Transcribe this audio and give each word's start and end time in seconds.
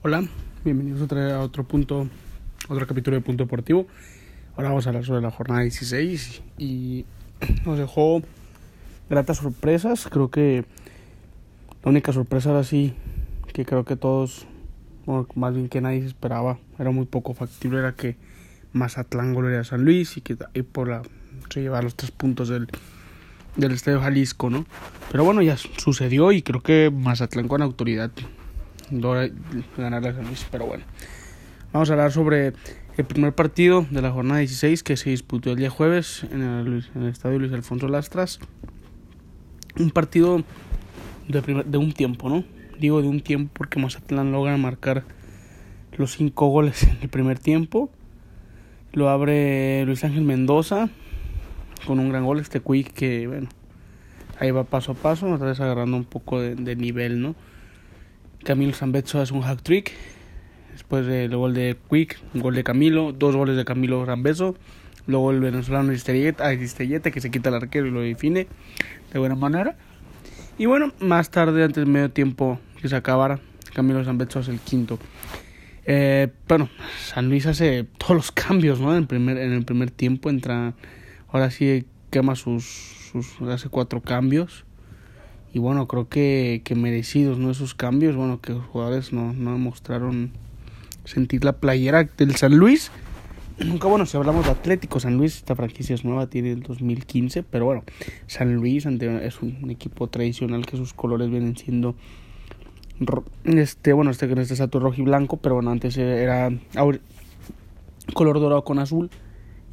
Hola, 0.00 0.22
bienvenidos 0.64 1.02
otra, 1.02 1.34
a 1.34 1.40
otro 1.40 1.64
punto, 1.64 2.06
otro 2.68 2.86
capítulo 2.86 3.16
de 3.16 3.20
Punto 3.20 3.42
Deportivo. 3.42 3.88
Ahora 4.54 4.68
vamos 4.68 4.86
a 4.86 4.90
hablar 4.90 5.04
sobre 5.04 5.22
la 5.22 5.32
jornada 5.32 5.62
16 5.62 6.40
y 6.56 7.04
nos 7.66 7.78
dejó 7.78 8.22
gratas 9.10 9.38
sorpresas. 9.38 10.06
Creo 10.08 10.30
que 10.30 10.64
la 11.82 11.90
única 11.90 12.12
sorpresa 12.12 12.50
ahora 12.50 12.62
sí 12.62 12.94
que 13.52 13.64
creo 13.64 13.84
que 13.84 13.96
todos, 13.96 14.46
más 15.34 15.54
bien 15.56 15.68
que 15.68 15.80
nadie 15.80 16.02
se 16.02 16.06
esperaba, 16.06 16.58
era 16.78 16.92
muy 16.92 17.06
poco 17.06 17.34
factible, 17.34 17.80
era 17.80 17.96
que 17.96 18.14
Mazatlán 18.72 19.34
golearía 19.34 19.62
a 19.62 19.64
San 19.64 19.84
Luis 19.84 20.16
y 20.16 20.20
que 20.20 20.36
y 20.54 20.62
por 20.62 20.86
la 20.86 21.02
se 21.50 21.60
llevar 21.60 21.82
los 21.82 21.96
tres 21.96 22.12
puntos 22.12 22.48
del, 22.48 22.68
del 23.56 23.72
Estadio 23.72 24.00
Jalisco, 24.00 24.48
¿no? 24.48 24.64
Pero 25.10 25.24
bueno, 25.24 25.42
ya 25.42 25.56
sucedió 25.56 26.30
y 26.30 26.42
creo 26.42 26.62
que 26.62 26.88
Mazatlán 26.94 27.48
con 27.48 27.62
autoridad 27.62 28.12
logra 28.90 29.28
ganar 29.76 30.06
a 30.06 30.14
San 30.14 30.24
Luis, 30.24 30.46
pero 30.50 30.66
bueno. 30.66 30.84
Vamos 31.72 31.90
a 31.90 31.92
hablar 31.92 32.12
sobre 32.12 32.54
el 32.96 33.04
primer 33.04 33.34
partido 33.34 33.86
de 33.90 34.02
la 34.02 34.10
jornada 34.10 34.40
16 34.40 34.82
que 34.82 34.96
se 34.96 35.10
disputó 35.10 35.50
el 35.50 35.56
día 35.56 35.70
jueves 35.70 36.24
en 36.32 36.42
el, 36.42 36.84
en 36.94 37.02
el 37.02 37.08
estadio 37.10 37.38
Luis 37.38 37.52
Alfonso 37.52 37.88
Lastras. 37.88 38.40
Un 39.78 39.90
partido 39.90 40.42
de, 41.28 41.42
primer, 41.42 41.66
de 41.66 41.78
un 41.78 41.92
tiempo, 41.92 42.28
¿no? 42.28 42.44
Digo 42.78 43.02
de 43.02 43.08
un 43.08 43.20
tiempo 43.20 43.52
porque 43.54 43.78
Mazatlán 43.78 44.32
logra 44.32 44.56
marcar 44.56 45.04
los 45.96 46.12
cinco 46.12 46.48
goles 46.48 46.82
en 46.84 46.98
el 47.02 47.08
primer 47.08 47.38
tiempo. 47.38 47.90
Lo 48.92 49.10
abre 49.10 49.84
Luis 49.84 50.02
Ángel 50.04 50.22
Mendoza 50.22 50.88
con 51.86 51.98
un 51.98 52.08
gran 52.08 52.24
gol. 52.24 52.40
Este 52.40 52.60
Quick 52.60 52.92
que, 52.92 53.26
bueno, 53.26 53.48
ahí 54.40 54.50
va 54.50 54.64
paso 54.64 54.92
a 54.92 54.94
paso, 54.94 55.30
otra 55.30 55.48
vez 55.48 55.60
agarrando 55.60 55.96
un 55.96 56.04
poco 56.04 56.40
de, 56.40 56.54
de 56.54 56.76
nivel, 56.76 57.20
¿no? 57.20 57.34
Camilo 58.44 58.72
Zambetso 58.72 59.20
hace 59.20 59.34
un 59.34 59.42
hack 59.42 59.62
trick. 59.62 59.92
Después 60.72 61.06
del 61.06 61.34
gol 61.36 61.54
de 61.54 61.76
Quick, 61.90 62.18
un 62.34 62.40
gol 62.40 62.54
de 62.54 62.64
Camilo, 62.64 63.12
dos 63.12 63.34
goles 63.34 63.56
de 63.56 63.64
Camilo 63.64 64.04
Zambeso. 64.06 64.56
Luego 65.06 65.30
el 65.30 65.40
venezolano 65.40 65.90
Aristelleta 65.90 67.10
que 67.10 67.20
se 67.20 67.30
quita 67.30 67.48
el 67.48 67.56
arquero 67.56 67.86
y 67.86 67.90
lo 67.90 68.00
define 68.00 68.46
de 69.12 69.18
buena 69.18 69.34
manera. 69.34 69.76
Y 70.58 70.66
bueno, 70.66 70.92
más 71.00 71.30
tarde, 71.30 71.64
antes 71.64 71.82
del 71.82 71.92
medio 71.92 72.10
tiempo 72.10 72.58
que 72.80 72.88
se 72.88 72.96
acabara, 72.96 73.40
Camilo 73.74 74.04
Zambetso 74.04 74.38
hace 74.38 74.50
el 74.50 74.60
quinto. 74.60 74.98
Eh, 75.86 76.28
bueno, 76.46 76.68
San 77.02 77.30
Luis 77.30 77.46
hace 77.46 77.86
todos 77.96 78.14
los 78.14 78.32
cambios, 78.32 78.78
¿no? 78.78 78.92
En 78.92 78.98
el 78.98 79.06
primer, 79.06 79.38
en 79.38 79.52
el 79.52 79.64
primer 79.64 79.90
tiempo 79.90 80.28
entra, 80.28 80.74
ahora 81.28 81.50
sí 81.50 81.86
quema 82.10 82.36
sus, 82.36 82.64
sus, 83.10 83.40
hace 83.48 83.68
cuatro 83.70 84.02
cambios. 84.02 84.66
Y 85.52 85.58
bueno, 85.58 85.88
creo 85.88 86.08
que, 86.08 86.62
que 86.64 86.74
merecidos, 86.74 87.38
¿no? 87.38 87.50
Esos 87.50 87.74
cambios, 87.74 88.16
bueno, 88.16 88.40
que 88.40 88.52
los 88.52 88.64
jugadores 88.66 89.12
no, 89.12 89.32
no 89.32 89.52
demostraron 89.52 90.30
sentir 91.04 91.44
la 91.44 91.54
playera 91.54 92.04
del 92.04 92.36
San 92.36 92.56
Luis. 92.56 92.90
Nunca, 93.58 93.88
bueno, 93.88 94.06
si 94.06 94.16
hablamos 94.16 94.44
de 94.44 94.52
Atlético, 94.52 95.00
San 95.00 95.16
Luis, 95.16 95.36
esta 95.36 95.56
franquicia 95.56 95.94
es 95.94 96.04
nueva, 96.04 96.28
tiene 96.28 96.52
el 96.52 96.62
2015, 96.62 97.42
pero 97.42 97.64
bueno, 97.64 97.82
San 98.26 98.54
Luis 98.54 98.86
es 98.86 99.42
un 99.42 99.70
equipo 99.70 100.06
tradicional 100.08 100.64
que 100.64 100.76
sus 100.76 100.94
colores 100.94 101.28
vienen 101.30 101.56
siendo 101.56 101.96
este, 103.44 103.92
bueno, 103.92 104.10
este 104.10 104.26
este 104.40 104.54
es 104.54 104.70
rojo 104.72 104.94
y 104.96 105.02
blanco, 105.02 105.36
pero 105.36 105.56
bueno, 105.56 105.70
antes 105.70 105.96
era 105.96 106.50
color 108.12 108.40
dorado 108.40 108.64
con 108.64 108.78
azul. 108.78 109.10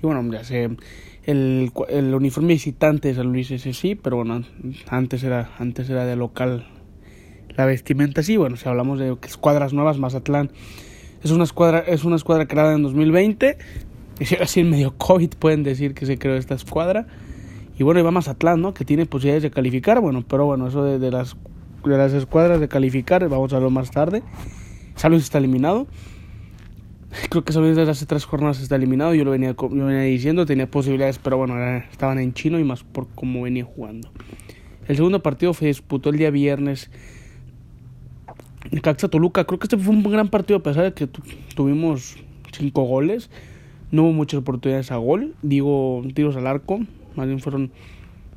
Y 0.01 0.05
bueno, 0.05 0.31
ya 0.31 0.43
sé, 0.43 0.69
el, 1.25 1.71
el 1.89 2.13
uniforme 2.13 2.53
visitante 2.53 3.09
de 3.09 3.15
San 3.15 3.27
Luis 3.27 3.51
ese 3.51 3.73
sí, 3.73 3.95
pero 3.95 4.17
bueno, 4.17 4.43
antes 4.87 5.23
era, 5.23 5.51
antes 5.59 5.89
era 5.89 6.05
de 6.05 6.15
local 6.15 6.67
la 7.55 7.65
vestimenta 7.65 8.21
sí, 8.21 8.37
bueno, 8.37 8.57
si 8.57 8.67
hablamos 8.67 8.99
de 8.99 9.15
escuadras 9.23 9.73
nuevas, 9.73 9.97
Mazatlán 9.97 10.51
es 11.23 11.31
una 11.31 11.43
escuadra, 11.45 11.79
es 11.79 12.03
una 12.03 12.17
escuadra 12.17 12.47
creada 12.47 12.73
en 12.73 12.83
2020, 12.83 13.57
así 14.41 14.59
en 14.59 14.69
medio 14.69 14.95
COVID 14.97 15.29
pueden 15.39 15.63
decir 15.63 15.93
que 15.93 16.05
se 16.05 16.17
creó 16.17 16.35
esta 16.35 16.55
escuadra. 16.55 17.07
Y 17.77 17.83
bueno, 17.83 18.03
va 18.03 18.11
Mazatlán, 18.11 18.61
¿no? 18.61 18.73
Que 18.73 18.85
tiene 18.85 19.05
posibilidades 19.05 19.43
de 19.43 19.51
calificar, 19.51 19.99
bueno, 19.99 20.23
pero 20.27 20.45
bueno, 20.45 20.67
eso 20.67 20.83
de, 20.83 20.99
de 20.99 21.11
las 21.11 21.35
de 21.83 21.97
las 21.97 22.13
escuadras 22.13 22.59
de 22.59 22.67
calificar, 22.67 23.27
vamos 23.29 23.53
a 23.53 23.57
verlo 23.57 23.69
más 23.69 23.91
tarde. 23.91 24.23
San 24.95 25.11
Luis 25.11 25.23
está 25.23 25.37
eliminado. 25.37 25.87
Creo 27.29 27.43
que 27.43 27.53
San 27.53 27.63
Luis 27.63 27.75
desde 27.75 27.91
hace 27.91 28.05
tres 28.05 28.25
jornadas 28.25 28.61
está 28.61 28.75
eliminado. 28.75 29.13
Yo 29.13 29.23
lo 29.23 29.31
venía, 29.31 29.55
yo 29.57 29.69
venía 29.69 30.01
diciendo, 30.01 30.45
tenía 30.45 30.69
posibilidades, 30.69 31.17
pero 31.19 31.37
bueno, 31.37 31.55
estaban 31.91 32.19
en 32.19 32.33
chino 32.33 32.59
y 32.59 32.63
más 32.63 32.83
por 32.83 33.07
cómo 33.15 33.43
venía 33.43 33.63
jugando. 33.63 34.11
El 34.87 34.95
segundo 34.95 35.21
partido 35.23 35.53
se 35.53 35.67
disputó 35.67 36.09
el 36.09 36.17
día 36.17 36.29
viernes. 36.29 36.89
Caxa 38.81 39.07
Toluca, 39.07 39.45
creo 39.45 39.59
que 39.59 39.65
este 39.65 39.77
fue 39.77 39.93
un 39.93 40.03
gran 40.03 40.29
partido 40.29 40.57
a 40.57 40.63
pesar 40.63 40.83
de 40.83 40.93
que 40.93 41.07
tuvimos 41.55 42.17
cinco 42.51 42.83
goles. 42.83 43.29
No 43.91 44.03
hubo 44.03 44.13
muchas 44.13 44.39
oportunidades 44.39 44.91
a 44.91 44.97
gol, 44.97 45.35
digo 45.41 46.03
tiros 46.13 46.35
al 46.35 46.47
arco, 46.47 46.79
más 47.15 47.27
bien 47.27 47.39
fueron 47.39 47.71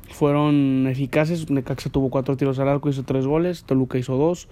fueron 0.09 0.87
eficaces. 0.87 1.49
Necaxa 1.49 1.89
tuvo 1.89 2.09
cuatro 2.09 2.35
tiros 2.37 2.59
al 2.59 2.67
arco, 2.67 2.89
hizo 2.89 3.03
tres 3.03 3.25
goles. 3.25 3.63
Toluca 3.63 3.97
hizo 3.97 4.17
dos 4.17 4.47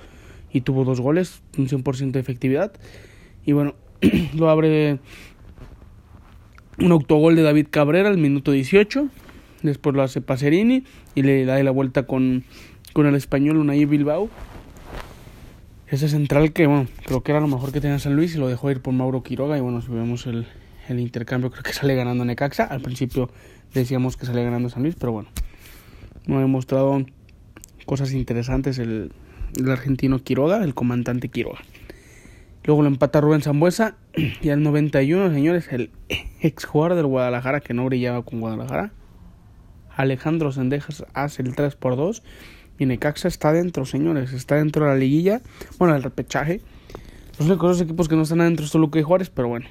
y 0.51 0.61
tuvo 0.61 0.83
dos 0.83 1.01
goles, 1.01 1.41
un 1.57 1.67
100% 1.67 2.11
de 2.11 2.19
efectividad. 2.19 2.71
Y 3.45 3.53
bueno, 3.53 3.75
lo 4.35 4.49
abre 4.49 4.99
un 6.79 6.91
autogol 6.91 7.35
de 7.35 7.41
David 7.41 7.67
Cabrera 7.69 8.09
al 8.09 8.17
minuto 8.17 8.51
18. 8.51 9.07
Después 9.63 9.95
lo 9.95 10.03
hace 10.03 10.21
Pacerini 10.21 10.83
y 11.15 11.23
le 11.23 11.45
da 11.45 11.61
la 11.63 11.71
vuelta 11.71 12.03
con, 12.03 12.43
con 12.93 13.07
el 13.07 13.15
español 13.15 13.57
Unai 13.57 13.85
Bilbao. 13.85 14.29
Ese 15.87 16.09
central 16.09 16.51
que, 16.51 16.67
bueno, 16.67 16.87
creo 17.05 17.23
que 17.23 17.31
era 17.31 17.39
lo 17.39 17.47
mejor 17.47 17.71
que 17.71 17.79
tenía 17.79 17.97
San 17.97 18.15
Luis 18.15 18.35
y 18.35 18.37
lo 18.37 18.47
dejó 18.47 18.69
ir 18.69 18.81
por 18.81 18.93
Mauro 18.93 19.23
Quiroga. 19.23 19.57
Y 19.57 19.61
bueno, 19.61 19.81
si 19.81 19.89
vemos 19.89 20.27
el, 20.27 20.45
el 20.89 20.99
intercambio, 20.99 21.49
creo 21.49 21.63
que 21.63 21.73
sale 21.73 21.95
ganando 21.95 22.25
Necaxa. 22.25 22.65
Al 22.65 22.81
principio 22.81 23.29
decíamos 23.73 24.17
que 24.17 24.25
sale 24.25 24.43
ganando 24.43 24.69
San 24.69 24.83
Luis, 24.83 24.95
pero 24.95 25.13
bueno, 25.13 25.29
nos 26.27 26.37
ha 26.37 26.41
demostrado 26.41 27.05
cosas 27.85 28.11
interesantes 28.11 28.79
el, 28.79 29.11
el 29.55 29.71
argentino 29.71 30.19
Quiroga, 30.19 30.63
el 30.63 30.75
comandante 30.75 31.29
Quiroga. 31.29 31.59
Luego 32.67 32.81
lo 32.81 32.89
empata 32.89 33.21
Rubén 33.21 33.41
Zambuesa 33.41 33.95
y 34.41 34.49
al 34.49 34.61
91, 34.61 35.33
señores, 35.33 35.71
el 35.71 35.89
ex 36.41 36.65
jugador 36.65 36.97
del 36.97 37.05
Guadalajara 37.05 37.61
que 37.61 37.73
no 37.73 37.85
brillaba 37.85 38.23
con 38.23 38.41
Guadalajara. 38.41 38.91
Alejandro 39.95 40.51
Sendejas 40.51 41.05
hace 41.13 41.41
el 41.43 41.55
3 41.55 41.75
por 41.75 41.95
2 41.95 42.21
y 42.77 42.85
Necaxa 42.85 43.29
está 43.29 43.53
dentro, 43.53 43.85
señores, 43.85 44.33
está 44.33 44.55
dentro 44.55 44.83
de 44.83 44.91
la 44.91 44.97
liguilla, 44.97 45.41
bueno, 45.79 45.95
el 45.95 46.03
repechaje. 46.03 46.59
Los 47.39 47.47
únicos 47.47 47.79
equipos 47.79 48.09
que 48.09 48.17
no 48.17 48.23
están 48.23 48.41
adentro 48.41 48.67
son 48.67 48.81
Luca 48.81 48.99
y 48.99 49.03
Juárez, 49.03 49.29
pero 49.29 49.47
bueno, 49.47 49.65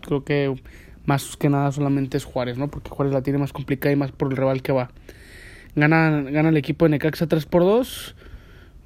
creo 0.00 0.24
que 0.24 0.54
más 1.06 1.36
que 1.36 1.48
nada 1.48 1.70
solamente 1.70 2.16
es 2.16 2.24
Juárez, 2.24 2.58
¿no? 2.58 2.68
Porque 2.68 2.90
Juárez 2.90 3.14
la 3.14 3.22
tiene 3.22 3.38
más 3.38 3.52
complicada 3.52 3.92
y 3.92 3.96
más 3.96 4.10
por 4.10 4.32
el 4.32 4.36
rival 4.36 4.62
que 4.62 4.72
va. 4.72 4.90
Gana, 5.76 6.22
gana 6.22 6.48
el 6.48 6.56
equipo 6.56 6.86
de 6.86 6.90
Necaxa 6.90 7.28
3 7.28 7.46
por 7.46 7.62
2. 7.62 8.16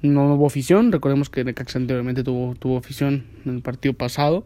No 0.01 0.33
hubo 0.35 0.47
afición. 0.47 0.91
Recordemos 0.91 1.29
que 1.29 1.43
Necaxa 1.43 1.79
anteriormente 1.79 2.23
tuvo, 2.23 2.55
tuvo 2.55 2.77
afición 2.77 3.25
en 3.45 3.55
el 3.55 3.61
partido 3.61 3.93
pasado 3.93 4.45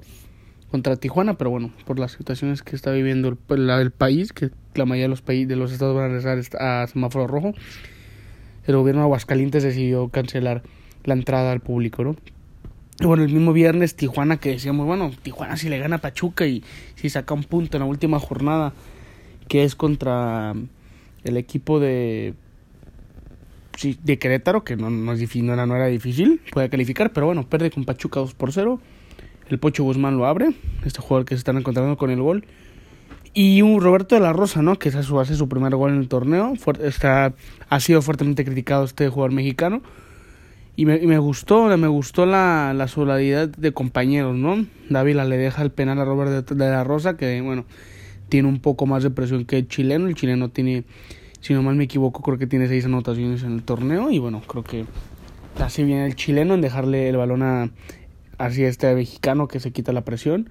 contra 0.72 0.96
Tijuana, 0.96 1.38
pero 1.38 1.50
bueno, 1.50 1.72
por 1.86 2.00
las 2.00 2.14
situaciones 2.14 2.64
que 2.64 2.78
está 2.78 2.92
viviendo 2.92 3.38
el, 3.50 3.92
país, 3.92 4.32
que 4.32 4.52
la 4.74 4.86
mayoría 4.86 5.04
de 5.06 5.10
los, 5.10 5.22
países, 5.22 5.50
de 5.50 5.58
los 5.58 5.74
estados 5.74 5.94
van 5.94 6.06
a 6.06 6.08
regresar 6.08 6.40
a 6.62 6.88
semáforo 6.88 7.28
rojo, 7.28 7.54
el 8.66 8.76
gobierno 8.78 9.02
de 9.02 9.06
Aguascalientes 9.06 9.64
decidió 9.64 10.08
cancelar 10.08 10.64
la 11.04 11.14
entrada 11.14 11.52
al 11.52 11.60
público, 11.60 12.04
¿no? 12.06 12.16
bueno, 13.04 13.24
el 13.24 13.34
mismo 13.34 13.52
viernes 13.52 13.96
Tijuana 13.96 14.38
que 14.38 14.52
decíamos, 14.52 14.86
bueno, 14.86 15.12
Tijuana 15.24 15.58
si 15.58 15.70
le 15.70 15.80
gana 15.80 15.98
a 15.98 16.02
Pachuca 16.02 16.46
y 16.46 16.64
si 16.96 17.10
saca 17.10 17.34
un 17.34 17.44
punto 17.44 17.78
en 17.78 17.82
la 17.82 17.90
última 17.90 18.20
jornada 18.20 18.74
que 19.48 19.64
es 19.64 19.76
contra 19.76 20.54
el 21.24 21.38
equipo 21.38 21.80
de 21.80 22.36
de 24.02 24.20
Querétaro, 24.20 24.64
que 24.64 24.76
no, 24.76 25.12
es 25.12 25.20
difícil, 25.20 25.50
era, 25.50 25.66
no 25.66 25.76
era 25.76 25.88
difícil, 25.88 26.42
puede 26.52 26.70
calificar, 26.70 27.12
pero 27.14 27.26
bueno, 27.28 27.48
pierde 27.48 27.72
con 27.72 27.86
Pachuca 27.86 28.20
2 28.20 28.34
por 28.34 28.52
0. 28.52 28.80
El 29.50 29.60
Pocho 29.60 29.84
Guzmán 29.84 30.18
lo 30.18 30.26
abre, 30.26 30.54
este 30.86 31.02
jugador 31.02 31.26
que 31.26 31.36
se 31.36 31.40
están 31.40 31.58
encontrando 31.58 31.98
con 31.98 32.10
el 32.10 32.22
gol. 32.22 32.46
Y 33.34 33.62
un 33.62 33.82
Roberto 33.82 34.16
de 34.16 34.22
la 34.22 34.34
Rosa, 34.34 34.62
¿no? 34.62 34.78
Que 34.78 34.90
hace 34.90 35.04
su, 35.04 35.24
su 35.24 35.50
primer 35.50 35.76
gol 35.76 35.92
en 35.92 36.00
el 36.00 36.08
torneo. 36.08 36.54
Está, 36.82 37.34
ha 37.70 37.80
sido 37.80 38.02
fuertemente 38.02 38.44
criticado 38.44 38.84
este 38.84 39.08
jugador 39.10 39.32
mexicano 39.32 39.82
y 40.76 40.86
me, 40.86 41.18
gustó, 41.20 41.78
me 41.78 41.88
gustó 41.88 42.26
la, 42.26 42.88
solidaridad 42.88 43.50
de 43.50 43.74
compañeros, 43.74 44.36
¿no? 44.36 44.66
Dávila 44.90 45.26
le 45.26 45.38
deja 45.38 45.62
el 45.62 45.72
penal 45.72 46.00
a 46.00 46.06
Robert 46.06 46.48
de, 46.48 46.56
de, 46.56 46.72
la 46.72 46.84
Rosa, 46.84 47.18
que 47.18 47.42
bueno, 47.42 47.66
tiene 48.30 48.48
un 48.48 48.60
poco 48.60 48.86
más 48.86 49.04
de 49.04 49.12
presión 49.12 49.46
que 49.46 49.58
el 49.60 49.68
chileno. 49.68 50.08
El 50.08 50.16
chileno 50.16 50.50
tiene, 50.50 50.86
si 51.42 51.54
no 51.54 51.62
mal 51.62 51.76
me 51.76 51.84
equivoco, 51.84 52.22
creo 52.22 52.38
que 52.38 52.48
tiene 52.48 52.68
seis 52.68 52.86
anotaciones 52.86 53.44
en 53.44 53.54
el 53.54 53.64
torneo. 53.64 54.10
Y 54.12 54.20
bueno, 54.20 54.42
creo 54.48 54.64
que 54.64 54.86
hace 55.60 55.84
bien 55.84 56.00
el 56.00 56.16
chileno 56.16 56.54
en 56.54 56.62
dejarle 56.62 57.10
el 57.10 57.18
balón 57.18 57.44
a 57.44 57.70
hacia 58.38 58.68
este 58.68 58.94
mexicano 58.96 59.48
que 59.48 59.60
se 59.60 59.72
quita 59.72 59.94
la 59.94 60.02
presión. 60.02 60.50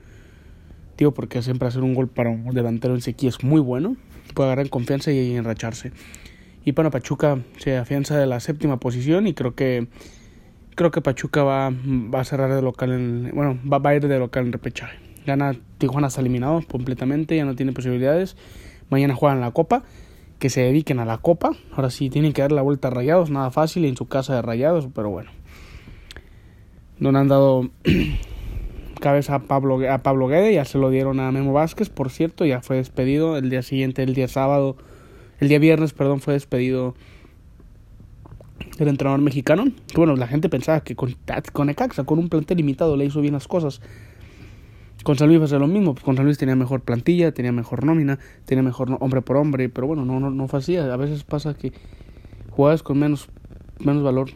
Digo, 0.96 1.12
porque 1.12 1.42
siempre 1.42 1.66
hacer 1.68 1.82
un 1.82 1.94
gol 1.94 2.08
para 2.08 2.30
un 2.30 2.54
delantero 2.54 2.94
en 2.94 3.00
sequía 3.00 3.30
es 3.30 3.42
muy 3.42 3.60
bueno. 3.60 3.96
Puede 4.34 4.48
agarrar 4.48 4.68
confianza 4.70 5.10
y 5.10 5.34
enracharse. 5.34 5.92
Y 6.64 6.72
para 6.72 6.90
Pachuca 6.90 7.38
se 7.58 7.76
afianza 7.76 8.16
de 8.18 8.26
la 8.26 8.38
séptima 8.38 8.78
posición 8.78 9.26
y 9.26 9.34
creo 9.34 9.54
que 9.54 9.88
creo 10.74 10.90
que 10.90 11.00
Pachuca 11.00 11.42
va, 11.42 11.70
va 11.70 12.20
a 12.20 12.24
cerrar 12.24 12.54
de 12.54 12.62
local 12.62 12.92
en, 12.92 13.32
bueno, 13.34 13.58
va, 13.70 13.78
va 13.78 13.90
a 13.90 13.94
ir 13.96 14.06
de 14.06 14.18
local 14.18 14.46
en 14.46 14.52
repechaje. 14.52 14.98
Gana 15.26 15.56
Tijuana 15.78 16.08
está 16.08 16.20
eliminado 16.20 16.62
completamente, 16.70 17.36
ya 17.36 17.44
no 17.44 17.54
tiene 17.54 17.72
posibilidades. 17.72 18.36
Mañana 18.88 19.14
juegan 19.14 19.40
la 19.40 19.50
Copa, 19.50 19.84
que 20.40 20.50
se 20.50 20.62
dediquen 20.62 20.98
a 20.98 21.04
la 21.04 21.18
Copa. 21.18 21.52
Ahora 21.72 21.90
sí 21.90 22.10
tienen 22.10 22.32
que 22.32 22.42
dar 22.42 22.50
la 22.50 22.62
vuelta 22.62 22.88
a 22.88 22.90
Rayados, 22.90 23.30
nada 23.30 23.52
fácil 23.52 23.84
en 23.84 23.96
su 23.96 24.08
casa 24.08 24.34
de 24.34 24.42
Rayados, 24.42 24.88
pero 24.92 25.10
bueno. 25.10 25.30
No 26.98 27.16
han 27.16 27.28
dado 27.28 27.70
cabeza 29.00 29.36
a 29.36 29.38
Pablo, 29.40 29.78
a 29.88 29.98
Pablo 29.98 30.26
Guede, 30.26 30.54
ya 30.54 30.64
se 30.64 30.78
lo 30.78 30.90
dieron 30.90 31.20
a 31.20 31.30
Memo 31.30 31.52
Vázquez, 31.52 31.90
por 31.90 32.10
cierto, 32.10 32.44
ya 32.44 32.60
fue 32.62 32.76
despedido 32.76 33.36
el 33.36 33.50
día 33.50 33.62
siguiente, 33.62 34.02
el 34.02 34.14
día 34.14 34.28
sábado, 34.28 34.76
el 35.38 35.48
día 35.48 35.58
viernes, 35.58 35.92
perdón, 35.92 36.20
fue 36.20 36.34
despedido 36.34 36.94
el 38.78 38.88
entrenador 38.88 39.20
mexicano. 39.20 39.66
Bueno, 39.94 40.16
la 40.16 40.26
gente 40.26 40.48
pensaba 40.48 40.80
que 40.80 40.96
con, 40.96 41.14
con 41.52 41.68
Ecaxa, 41.68 42.04
con 42.04 42.18
un 42.18 42.30
plantel 42.30 42.56
limitado, 42.56 42.96
le 42.96 43.04
hizo 43.04 43.20
bien 43.20 43.34
las 43.34 43.46
cosas. 43.46 43.82
Con 45.02 45.16
San 45.16 45.28
Luis 45.28 45.48
fue 45.48 45.58
lo 45.58 45.66
mismo, 45.66 45.94
con 45.94 46.16
San 46.16 46.26
Luis 46.26 46.36
tenía 46.36 46.56
mejor 46.56 46.82
plantilla, 46.82 47.32
tenía 47.32 47.52
mejor 47.52 47.84
nómina, 47.84 48.18
tenía 48.44 48.62
mejor 48.62 48.98
hombre 49.00 49.22
por 49.22 49.38
hombre, 49.38 49.68
pero 49.70 49.86
bueno, 49.86 50.04
no, 50.04 50.20
no, 50.20 50.30
no 50.30 50.46
fue. 50.46 50.78
A 50.78 50.96
veces 50.96 51.24
pasa 51.24 51.54
que 51.54 51.72
jugadores 52.50 52.82
con 52.82 52.98
menos, 52.98 53.28
menos 53.78 54.02
valor 54.02 54.30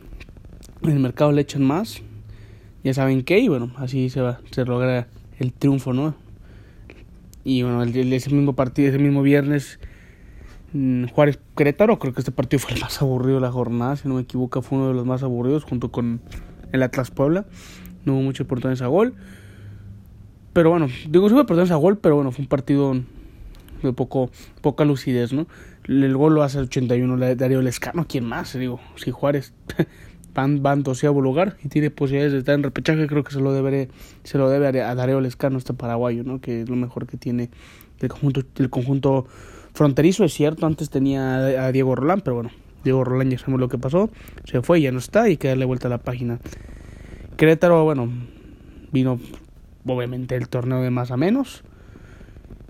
en 0.83 0.91
el 0.91 1.01
mercado 1.01 1.33
le 1.33 1.43
echan 1.43 1.63
más, 1.63 2.03
ya 2.83 2.95
saben 2.95 3.25
qué, 3.25 3.39
y 3.41 3.49
bueno, 3.49 3.73
así 3.77 4.09
se 4.09 4.23
va, 4.23 4.41
se 4.51 4.65
logra 4.65 5.07
el 5.39 5.53
triunfo, 5.53 5.93
¿no? 5.93 6.15
Y 7.45 7.63
bueno, 7.63 7.83
el, 7.83 8.13
ese 8.13 8.31
mismo 8.31 8.55
partido, 8.55 8.89
ese 8.89 8.99
mismo 8.99 9.23
viernes, 9.23 9.79
mm, 10.73 11.09
Juárez 11.09 11.39
Querétaro, 11.57 11.99
creo 11.99 12.15
que 12.15 12.21
este 12.21 12.33
partido 12.33 12.61
fue 12.61 12.75
el 12.75 12.81
más 12.81 13.03
aburrido 13.03 13.37
de 13.37 13.43
la 13.43 13.53
jornada, 13.53 13.97
si 13.97 14.09
no 14.09 14.15
me 14.15 14.23
equivoco, 14.23 14.63
fue 14.63 14.79
uno 14.79 14.89
de 14.89 14.95
los 14.95 15.05
más 15.05 15.23
aburridos 15.23 15.65
junto 15.65 15.91
con 15.91 16.23
el 16.73 16.83
Atlas 16.83 17.11
Puebla. 17.11 17.45
No 18.05 18.15
hubo 18.15 18.23
muchas 18.23 18.47
oportunidades 18.47 18.83
a 18.83 18.87
gol. 18.87 19.15
Pero 20.55 20.71
bueno, 20.71 20.89
digo, 21.09 21.29
sí 21.29 21.35
hubo 21.35 21.41
a 21.41 21.77
gol, 21.77 21.99
pero 21.99 22.15
bueno, 22.15 22.31
fue 22.31 22.43
un 22.43 22.49
partido 22.49 22.95
de 23.83 23.93
poco, 23.93 24.31
poca 24.61 24.85
lucidez, 24.85 25.33
¿no? 25.33 25.49
El 25.89 26.17
gol 26.17 26.35
lo 26.35 26.45
hace 26.45 26.59
el 26.59 26.65
81 26.65 27.17
de 27.17 27.35
Darío 27.35 27.61
Lescano, 27.61 28.07
¿quién 28.09 28.25
más? 28.25 28.57
Digo, 28.57 28.81
si 28.95 29.11
Juárez 29.11 29.53
van, 30.35 30.63
van 30.63 30.85
doceavo 30.85 31.21
lugar 31.21 31.57
y 31.65 31.69
tiene 31.69 31.91
posibilidades 31.91 32.33
de 32.33 32.39
estar 32.39 32.55
en 32.55 32.63
repechaje, 32.63 33.07
creo 33.09 33.25
que 33.25 33.33
se 33.33 33.41
lo 33.41 33.53
debe, 33.53 33.89
se 34.23 34.39
lo 34.39 34.49
debe 34.49 34.81
a 34.81 34.95
Darío 34.95 35.21
Lescano, 35.21 35.59
este 35.59 35.75
paraguayo, 35.75 36.23
¿no? 36.23 36.41
Que 36.41 36.63
es 36.63 36.69
lo 36.69 36.77
mejor 36.77 37.09
que 37.09 37.17
tiene 37.17 37.51
el 38.01 38.09
conjunto, 38.09 38.43
el 38.57 38.71
conjunto 38.71 39.27
fronterizo, 39.75 40.23
es 40.23 40.35
cierto, 40.35 40.67
antes 40.67 40.89
tenía 40.89 41.37
a 41.37 41.73
Diego 41.73 41.97
Rolán, 41.97 42.21
pero 42.21 42.37
bueno, 42.37 42.51
Diego 42.85 43.03
Rolán 43.03 43.29
ya 43.29 43.39
sabemos 43.39 43.59
lo 43.59 43.69
que 43.69 43.79
pasó, 43.79 44.09
se 44.45 44.63
fue, 44.63 44.81
ya 44.81 44.93
no 44.93 44.99
está, 44.99 45.27
y 45.27 45.33
hay 45.33 45.37
que 45.37 45.49
darle 45.49 45.65
vuelta 45.65 45.89
a 45.89 45.91
la 45.91 45.99
página. 45.99 46.39
Querétaro, 47.37 47.83
bueno, 47.83 48.09
vino 48.93 49.19
obviamente 49.87 50.37
el 50.37 50.49
torneo 50.49 50.83
de 50.83 50.91
más 50.91 51.11
a 51.11 51.17
menos. 51.17 51.63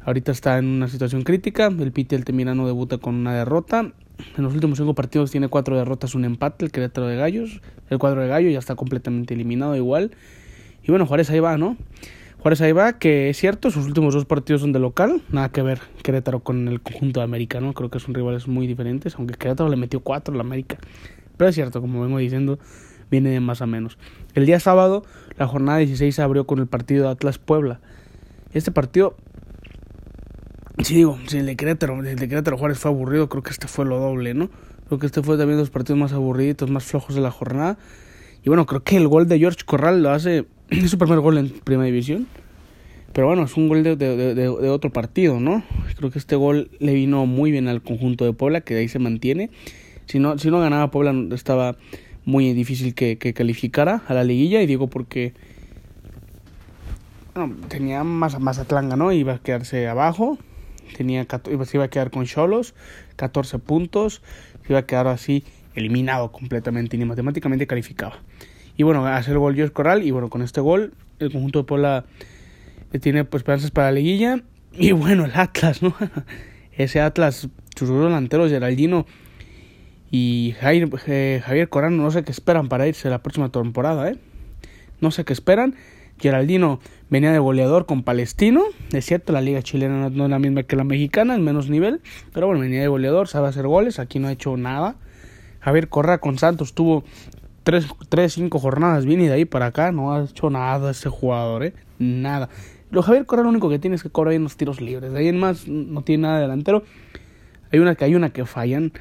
Ahorita 0.05 0.33
está 0.33 0.59
en 0.59 0.67
una 0.67 0.89
situación 0.89 1.23
crítica. 1.23 1.67
El 1.67 1.93
Piti 1.93 2.15
Altemirano 2.15 2.67
debuta 2.67 2.99
con 2.99 3.15
una 3.15 3.35
derrota. 3.35 3.93
En 4.37 4.45
los 4.45 4.55
últimos 4.55 4.79
cinco 4.79 4.95
partidos 4.95 5.31
tiene 5.31 5.49
cuatro 5.49 5.77
derrotas, 5.77 6.15
un 6.15 6.25
empate, 6.25 6.65
el 6.65 6.71
Querétaro 6.71 7.07
de 7.07 7.17
Gallos. 7.17 7.63
El 7.91 7.99
cuadro 7.99 8.21
de 8.21 8.29
Gallo 8.29 8.51
ya 8.51 8.59
está 8.59 8.75
completamente 8.75 9.35
eliminado 9.35 9.77
igual. 9.77 10.13
Y 10.83 10.89
bueno, 10.89 11.07
Juárez 11.07 11.31
ahí 11.31 11.41
va, 11.41 11.57
¿no? 11.57 11.77
Juárez 12.39 12.61
ahí 12.61 12.73
va, 12.73 12.99
que 12.99 13.31
es 13.31 13.39
cierto, 13.39 13.71
sus 13.71 13.87
últimos 13.87 14.13
dos 14.13 14.27
partidos 14.27 14.61
son 14.61 14.73
de 14.73 14.79
local. 14.79 15.23
Nada 15.31 15.51
que 15.51 15.63
ver 15.63 15.81
Querétaro 16.03 16.41
con 16.41 16.69
el 16.69 16.83
conjunto 16.83 17.21
de 17.21 17.25
americano. 17.25 17.73
Creo 17.73 17.89
que 17.89 17.99
son 17.99 18.13
rivales 18.13 18.47
muy 18.47 18.67
diferentes, 18.67 19.15
aunque 19.17 19.35
Querétaro 19.35 19.71
le 19.71 19.77
metió 19.77 20.01
cuatro 20.01 20.35
a 20.35 20.37
la 20.37 20.43
América. 20.43 20.77
Pero 21.39 21.49
es 21.49 21.55
cierto, 21.55 21.81
como 21.81 22.03
vengo 22.03 22.19
diciendo, 22.19 22.59
viene 23.11 23.31
de 23.31 23.41
más 23.41 23.63
a 23.63 23.67
menos. 23.67 23.97
El 24.35 24.47
día 24.47 24.59
sábado, 24.59 25.05
la 25.39 25.47
jornada 25.47 25.79
16 25.79 26.13
se 26.13 26.21
abrió 26.21 26.45
con 26.45 26.59
el 26.59 26.67
partido 26.67 27.05
de 27.05 27.11
Atlas 27.11 27.39
Puebla. 27.39 27.81
Este 28.53 28.73
partido, 28.73 29.17
si 30.83 30.97
digo, 30.97 31.19
si 31.29 31.39
el 31.39 31.47
de 31.47 31.55
Querétaro, 31.55 32.05
el 32.05 32.17
de 32.17 32.29
Querétaro 32.29 32.59
Juárez 32.59 32.79
fue 32.79 32.91
aburrido, 32.91 33.29
creo 33.29 33.45
que 33.45 33.51
este 33.51 33.69
fue 33.69 33.85
lo 33.85 34.01
doble, 34.01 34.35
¿no? 34.35 34.51
Creo 34.89 34.99
que 34.99 35.07
este 35.07 35.23
fue 35.23 35.39
también 35.39 35.57
de 35.57 35.63
los 35.63 35.71
partidos 35.71 35.99
más 35.99 36.13
aburriditos, 36.13 36.69
más 36.69 36.85
flojos 36.85 37.15
de 37.15 37.21
la 37.21 37.31
jornada. 37.31 37.79
Y 38.43 38.49
bueno, 38.49 38.67
creo 38.67 38.83
que 38.83 38.97
el 38.97 39.07
gol 39.07 39.29
de 39.29 39.39
George 39.39 39.61
Corral 39.65 40.03
lo 40.03 40.11
hace, 40.11 40.47
es 40.69 40.91
su 40.91 40.99
primer 40.99 41.21
gol 41.21 41.39
en 41.39 41.51
Primera 41.51 41.87
División. 41.87 42.27
Pero 43.13 43.29
bueno, 43.29 43.45
es 43.45 43.57
un 43.57 43.69
gol 43.69 43.85
de, 43.85 43.95
de, 43.95 44.35
de, 44.35 44.49
otro 44.49 44.91
partido, 44.91 45.39
¿no? 45.39 45.63
Creo 45.97 46.11
que 46.11 46.19
este 46.19 46.35
gol 46.35 46.71
le 46.81 46.95
vino 46.95 47.25
muy 47.27 47.53
bien 47.53 47.69
al 47.69 47.81
conjunto 47.81 48.25
de 48.25 48.33
Puebla, 48.33 48.63
que 48.63 48.75
de 48.75 48.81
ahí 48.81 48.89
se 48.89 48.99
mantiene. 48.99 49.51
Si 50.07 50.19
no, 50.19 50.37
si 50.39 50.51
no 50.51 50.59
ganaba 50.59 50.91
Puebla, 50.91 51.15
estaba 51.33 51.77
muy 52.25 52.53
difícil 52.53 52.95
que, 52.95 53.19
que 53.19 53.35
calificara 53.35 54.03
a 54.09 54.15
la 54.15 54.25
liguilla 54.25 54.63
y 54.63 54.67
digo 54.67 54.89
porque 54.89 55.35
tenía 57.69 58.05
más 58.05 58.39
Mazatlán 58.39 58.89
¿no? 58.91 59.13
iba 59.13 59.35
a 59.35 59.39
quedarse 59.39 59.89
abajo 59.89 60.39
tenía 60.97 61.27
se 61.65 61.77
iba 61.77 61.85
a 61.85 61.89
quedar 61.89 62.11
con 62.11 62.25
Cholos 62.25 62.75
14 63.17 63.59
puntos 63.59 64.23
iba 64.69 64.79
a 64.79 64.87
quedar 64.87 65.09
así 65.09 65.45
eliminado 65.75 66.31
completamente 66.31 66.97
y 66.97 67.01
ni 67.01 67.05
matemáticamente 67.05 67.67
calificaba 67.67 68.19
y 68.77 68.85
bueno 68.85 69.05
hace 69.07 69.33
el 69.33 69.39
gol 69.39 69.55
George 69.55 69.73
Corral 69.73 70.03
y 70.05 70.11
bueno 70.11 70.31
con 70.31 70.43
este 70.43 70.61
gol 70.61 70.95
el 71.19 71.33
conjunto 71.33 71.61
de 71.61 71.65
Puebla 71.65 72.05
eh, 72.93 72.99
tiene 72.99 73.25
pues 73.25 73.41
esperanzas 73.41 73.71
para 73.71 73.89
la 73.89 73.95
liguilla 73.97 74.41
y 74.73 74.93
bueno 74.93 75.25
el 75.25 75.33
Atlas 75.35 75.83
no 75.83 75.95
ese 76.73 77.01
Atlas 77.01 77.49
sus 77.75 77.89
delanteros 77.89 78.51
Geraldino 78.51 79.07
y 80.17 80.55
Javier, 80.61 80.89
eh, 81.09 81.43
Javier 81.45 81.69
Corano 81.69 82.01
no 82.01 82.09
sé 82.13 82.23
qué 82.23 82.31
esperan 82.31 82.69
para 82.69 82.87
irse 82.87 83.11
la 83.11 83.21
próxima 83.21 83.49
temporada, 83.49 84.09
¿eh? 84.09 84.17
No 85.01 85.11
sé 85.11 85.25
qué 85.25 85.33
esperan. 85.33 85.75
Geraldino 86.21 86.79
venía 87.11 87.33
de 87.33 87.41
goleador 87.41 87.85
con 87.85 88.05
Palestino. 88.05 88.63
Es 88.93 89.07
cierto, 89.07 89.33
la 89.33 89.41
liga 89.41 89.61
chilena 89.61 90.11
no 90.11 90.25
es 90.27 90.31
la 90.31 90.39
misma 90.39 90.63
que 90.63 90.77
la 90.77 90.85
mexicana, 90.85 91.35
en 91.35 91.43
menos 91.43 91.69
nivel. 91.69 92.01
Pero 92.33 92.47
bueno, 92.47 92.61
venía 92.61 92.81
de 92.81 92.87
goleador, 92.87 93.27
sabe 93.27 93.49
hacer 93.49 93.67
goles. 93.67 93.99
Aquí 93.99 94.21
no 94.21 94.29
ha 94.29 94.33
hecho 94.33 94.57
nada. 94.57 94.95
Javier 95.59 95.89
Correa 95.89 96.19
con 96.19 96.39
Santos 96.39 96.75
tuvo 96.75 97.03
tres, 97.65 97.89
tres, 98.09 98.35
cinco 98.35 98.61
jornadas 98.61 99.07
bien 99.07 99.21
y 99.21 99.27
de 99.27 99.33
ahí 99.33 99.45
para 99.45 99.67
acá 99.67 99.91
no 99.91 100.15
ha 100.15 100.27
hecho 100.27 100.49
nada 100.49 100.93
ese 100.93 101.09
jugador, 101.09 101.65
¿eh? 101.65 101.75
Nada. 101.99 102.51
Lo 102.93 103.03
Javier 103.03 103.27
Correa 103.27 103.43
lo 103.43 103.51
único 103.51 103.69
que 103.69 103.81
tiene 103.81 103.97
es 103.97 104.05
que 104.05 104.11
cobrar 104.11 104.35
en 104.35 104.45
los 104.45 104.57
tiros 104.57 104.81
libres. 104.81 105.13
Ahí 105.13 105.27
en 105.27 105.41
más 105.41 105.67
no 105.67 106.03
tiene 106.03 106.23
nada 106.23 106.39
delantero. 106.39 106.85
Hay 107.73 107.81
una 107.81 107.97
que 107.97 108.05
hay 108.05 108.15
una 108.15 108.31
que 108.31 108.47
fallan 108.47 108.93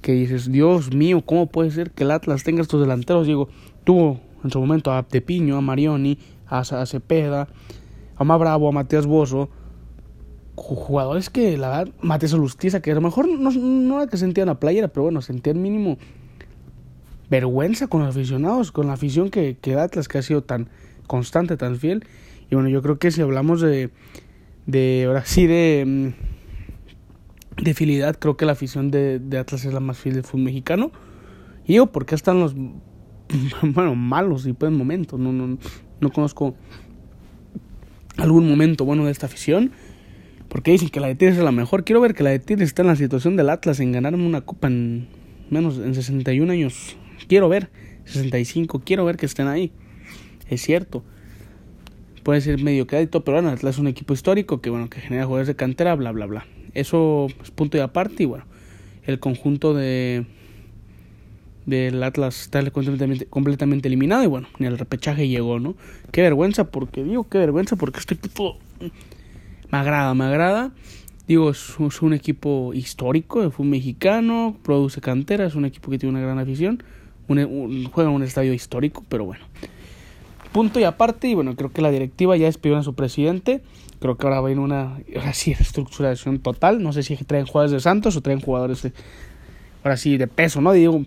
que 0.00 0.12
dices, 0.12 0.50
Dios 0.50 0.94
mío, 0.94 1.22
¿cómo 1.24 1.46
puede 1.46 1.70
ser 1.70 1.90
que 1.90 2.04
el 2.04 2.10
Atlas 2.10 2.44
tenga 2.44 2.62
estos 2.62 2.80
delanteros? 2.80 3.26
Digo, 3.26 3.48
tuvo 3.84 4.20
en 4.42 4.50
su 4.50 4.60
momento 4.60 4.92
a 4.92 5.02
Tepiño, 5.02 5.56
a 5.56 5.60
Marioni, 5.60 6.18
a, 6.46 6.64
Cepeda, 6.64 7.48
a 8.16 8.24
Ma 8.24 8.36
Bravo, 8.36 8.68
a 8.68 8.72
Matías 8.72 9.06
Bozo, 9.06 9.50
jugadores 10.56 11.30
que 11.30 11.56
la 11.56 11.68
verdad, 11.68 11.94
Matías 12.00 12.32
Lustiza, 12.32 12.80
que 12.80 12.92
a 12.92 12.94
lo 12.94 13.00
mejor 13.00 13.28
no, 13.28 13.50
no 13.50 13.96
era 13.96 14.10
que 14.10 14.16
sentían 14.16 14.46
la 14.46 14.60
playera, 14.60 14.88
pero 14.88 15.04
bueno, 15.04 15.22
sentían 15.22 15.60
mínimo 15.60 15.98
vergüenza 17.30 17.86
con 17.86 18.00
los 18.00 18.16
aficionados, 18.16 18.72
con 18.72 18.88
la 18.88 18.94
afición 18.94 19.30
que, 19.30 19.56
que 19.60 19.74
Atlas 19.76 20.08
que 20.08 20.18
ha 20.18 20.22
sido 20.22 20.42
tan 20.42 20.68
constante, 21.06 21.56
tan 21.56 21.76
fiel. 21.76 22.04
Y 22.50 22.56
bueno, 22.56 22.68
yo 22.68 22.82
creo 22.82 22.98
que 22.98 23.10
si 23.10 23.22
hablamos 23.22 23.60
de, 23.60 23.90
de 24.66 25.04
ahora 25.06 25.24
sí, 25.24 25.46
de 25.46 25.84
mm, 25.86 26.29
de 27.62 27.74
fidelidad, 27.74 28.18
creo 28.18 28.36
que 28.36 28.44
la 28.44 28.52
afición 28.52 28.90
de, 28.90 29.18
de, 29.18 29.38
Atlas 29.38 29.64
es 29.64 29.72
la 29.72 29.80
más 29.80 29.98
fiel 29.98 30.14
del 30.14 30.24
fútbol 30.24 30.44
mexicano. 30.44 30.92
Y 31.66 31.74
yo, 31.74 31.86
porque 31.86 32.14
están 32.14 32.40
los, 32.40 32.54
bueno, 33.62 33.94
malos 33.94 34.46
y 34.46 34.52
pueden 34.52 34.76
momentos. 34.76 35.18
No, 35.18 35.32
no, 35.32 35.58
no 36.00 36.10
conozco 36.10 36.54
algún 38.16 38.48
momento 38.48 38.84
bueno 38.84 39.04
de 39.04 39.12
esta 39.12 39.26
afición. 39.26 39.72
Porque 40.48 40.72
dicen 40.72 40.88
que 40.88 40.98
la 40.98 41.06
de 41.06 41.14
Tigres 41.14 41.38
es 41.38 41.44
la 41.44 41.52
mejor. 41.52 41.84
Quiero 41.84 42.00
ver 42.00 42.14
que 42.14 42.24
la 42.24 42.30
de 42.30 42.40
Tigres 42.40 42.68
está 42.68 42.82
en 42.82 42.88
la 42.88 42.96
situación 42.96 43.36
del 43.36 43.50
Atlas 43.50 43.78
en 43.78 43.92
ganar 43.92 44.14
una 44.14 44.40
copa 44.40 44.66
en 44.66 45.06
menos 45.48 45.78
en 45.78 45.94
61 45.94 46.52
años. 46.52 46.96
Quiero 47.28 47.48
ver 47.48 47.70
65, 48.04 48.82
quiero 48.84 49.04
ver 49.04 49.16
que 49.16 49.26
estén 49.26 49.46
ahí. 49.46 49.72
Es 50.48 50.62
cierto. 50.62 51.04
Puede 52.24 52.40
ser 52.40 52.62
medio 52.62 52.86
crédito, 52.86 53.24
pero 53.24 53.36
bueno, 53.36 53.50
Atlas 53.50 53.76
es 53.76 53.78
un 53.78 53.86
equipo 53.86 54.12
histórico 54.12 54.60
que 54.60 54.70
bueno, 54.70 54.90
que 54.90 55.00
genera 55.00 55.24
jugadores 55.24 55.46
de 55.46 55.54
cantera, 55.54 55.94
bla 55.94 56.10
bla 56.10 56.26
bla. 56.26 56.46
Eso 56.74 57.26
es 57.42 57.50
punto 57.50 57.76
y 57.76 57.80
aparte 57.80 58.22
y 58.22 58.26
bueno, 58.26 58.44
el 59.04 59.18
conjunto 59.20 59.74
de 59.74 60.24
del 61.66 62.02
Atlas 62.02 62.40
está 62.42 62.68
completamente, 62.70 63.26
completamente 63.26 63.88
eliminado 63.88 64.24
y 64.24 64.26
bueno, 64.26 64.48
ni 64.58 64.66
el 64.66 64.78
repechaje 64.78 65.28
llegó, 65.28 65.60
¿no? 65.60 65.76
Qué 66.10 66.22
vergüenza 66.22 66.70
porque 66.70 67.04
digo, 67.04 67.28
qué 67.28 67.38
vergüenza 67.38 67.76
porque 67.76 68.00
este 68.00 68.14
equipo 68.14 68.58
me 69.70 69.78
agrada, 69.78 70.14
me 70.14 70.24
agrada. 70.24 70.72
Digo, 71.28 71.50
es, 71.50 71.78
un 71.78 72.12
equipo 72.12 72.72
histórico, 72.74 73.48
fue 73.52 73.64
un 73.64 73.70
mexicano, 73.70 74.56
produce 74.64 75.00
cantera, 75.00 75.46
es 75.46 75.54
un 75.54 75.64
equipo 75.64 75.90
que 75.90 75.98
tiene 75.98 76.16
una 76.16 76.24
gran 76.24 76.40
afición, 76.40 76.82
juega 77.28 78.10
en 78.10 78.16
un 78.16 78.22
estadio 78.24 78.52
histórico, 78.52 79.04
pero 79.08 79.24
bueno. 79.26 79.44
Punto 80.50 80.80
y 80.80 80.82
aparte, 80.82 81.28
y 81.28 81.34
bueno, 81.34 81.54
creo 81.54 81.72
que 81.72 81.82
la 81.82 81.92
directiva 81.92 82.36
ya 82.36 82.46
despidió 82.46 82.76
a 82.78 82.82
su 82.82 82.94
presidente. 82.94 83.62
Creo 84.00 84.16
que 84.16 84.26
ahora 84.26 84.40
va 84.40 84.50
ir 84.50 84.58
una 84.58 84.98
así 85.26 85.54
reestructuración 85.54 86.40
total. 86.40 86.82
No 86.82 86.92
sé 86.92 87.02
si 87.02 87.16
traen 87.16 87.46
jugadores 87.46 87.72
de 87.72 87.80
Santos 87.80 88.16
o 88.16 88.22
traen 88.22 88.40
jugadores 88.40 88.82
de, 88.82 88.92
ahora 89.84 89.96
sí 89.96 90.16
de 90.16 90.26
peso, 90.26 90.60
¿no? 90.60 90.72
Digo, 90.72 91.04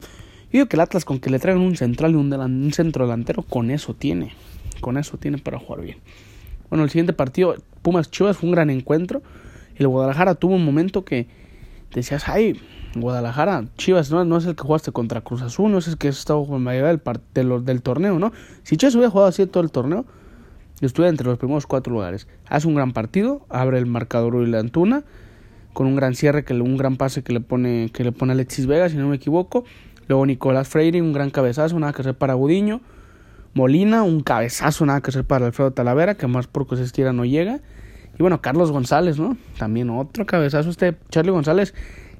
digo 0.51 0.67
que 0.67 0.75
el 0.75 0.81
Atlas 0.81 1.03
con 1.03 1.19
que 1.19 1.29
le 1.29 1.39
traigan 1.39 1.61
un 1.61 1.75
central 1.75 2.11
y 2.11 2.15
un, 2.15 2.31
un 2.31 2.73
centro 2.73 3.05
delantero, 3.05 3.41
con 3.41 3.71
eso 3.71 3.93
tiene. 3.95 4.33
Con 4.79 4.97
eso 4.97 5.17
tiene 5.17 5.39
para 5.39 5.57
jugar 5.57 5.81
bien. 5.81 5.97
Bueno, 6.69 6.83
el 6.83 6.89
siguiente 6.89 7.13
partido, 7.13 7.55
Pumas 7.81 8.11
Chivas, 8.11 8.37
fue 8.37 8.49
un 8.49 8.55
gran 8.55 8.69
encuentro. 8.69 9.21
El 9.75 9.87
Guadalajara 9.87 10.35
tuvo 10.35 10.55
un 10.55 10.65
momento 10.65 11.03
que 11.03 11.27
decías, 11.93 12.27
ay, 12.27 12.59
Guadalajara, 12.95 13.65
Chivas, 13.77 14.11
no, 14.11 14.23
no 14.23 14.37
es 14.37 14.45
el 14.45 14.55
que 14.55 14.63
jugaste 14.63 14.91
contra 14.91 15.21
Cruz 15.21 15.41
Azul, 15.41 15.71
no 15.71 15.79
es 15.79 15.87
el 15.87 15.97
que 15.97 16.09
has 16.09 16.19
estado 16.19 16.45
con 16.45 16.61
mayoría 16.61 16.95
del, 17.33 17.65
del 17.65 17.81
torneo, 17.81 18.19
¿no? 18.19 18.31
Si 18.61 18.77
Chivas 18.77 18.93
hubiera 18.93 19.09
jugado 19.09 19.29
así 19.29 19.45
todo 19.47 19.63
el 19.63 19.71
torneo, 19.71 20.05
estuviera 20.87 21.09
entre 21.09 21.27
los 21.27 21.37
primeros 21.37 21.67
cuatro 21.67 21.93
lugares. 21.93 22.27
Hace 22.47 22.67
un 22.67 22.75
gran 22.75 22.93
partido, 22.93 23.45
abre 23.49 23.77
el 23.77 23.85
marcador 23.85 24.35
la 24.47 24.59
Antuna, 24.59 25.03
con 25.73 25.87
un 25.87 25.95
gran 25.95 26.15
cierre, 26.15 26.43
que 26.43 26.53
un 26.53 26.77
gran 26.77 26.97
pase 26.97 27.23
que 27.23 27.33
le 27.33 27.39
pone, 27.39 27.89
que 27.93 28.03
le 28.03 28.11
pone 28.11 28.33
Alexis 28.33 28.67
Vega, 28.67 28.89
si 28.89 28.97
no 28.97 29.07
me 29.07 29.15
equivoco. 29.15 29.65
Luego 30.07 30.25
Nicolás 30.25 30.67
Freire, 30.67 31.01
un 31.01 31.13
gran 31.13 31.29
cabezazo, 31.29 31.79
nada 31.79 31.93
que 31.93 32.01
hacer 32.01 32.15
para 32.15 32.33
Gudiño. 32.33 32.81
Molina, 33.53 34.03
un 34.03 34.21
cabezazo, 34.21 34.85
nada 34.85 35.01
que 35.01 35.11
hacer 35.11 35.25
para 35.25 35.45
Alfredo 35.45 35.71
Talavera, 35.71 36.15
que 36.15 36.27
más 36.27 36.47
por 36.47 36.67
se 36.75 36.83
estira 36.83 37.13
no 37.13 37.25
llega. 37.25 37.59
Y 38.17 38.21
bueno, 38.21 38.41
Carlos 38.41 38.71
González, 38.71 39.19
¿no? 39.19 39.37
También 39.57 39.89
otro 39.89 40.25
cabezazo. 40.25 40.69
Este 40.69 40.95
Charlie 41.09 41.31
González 41.31 41.73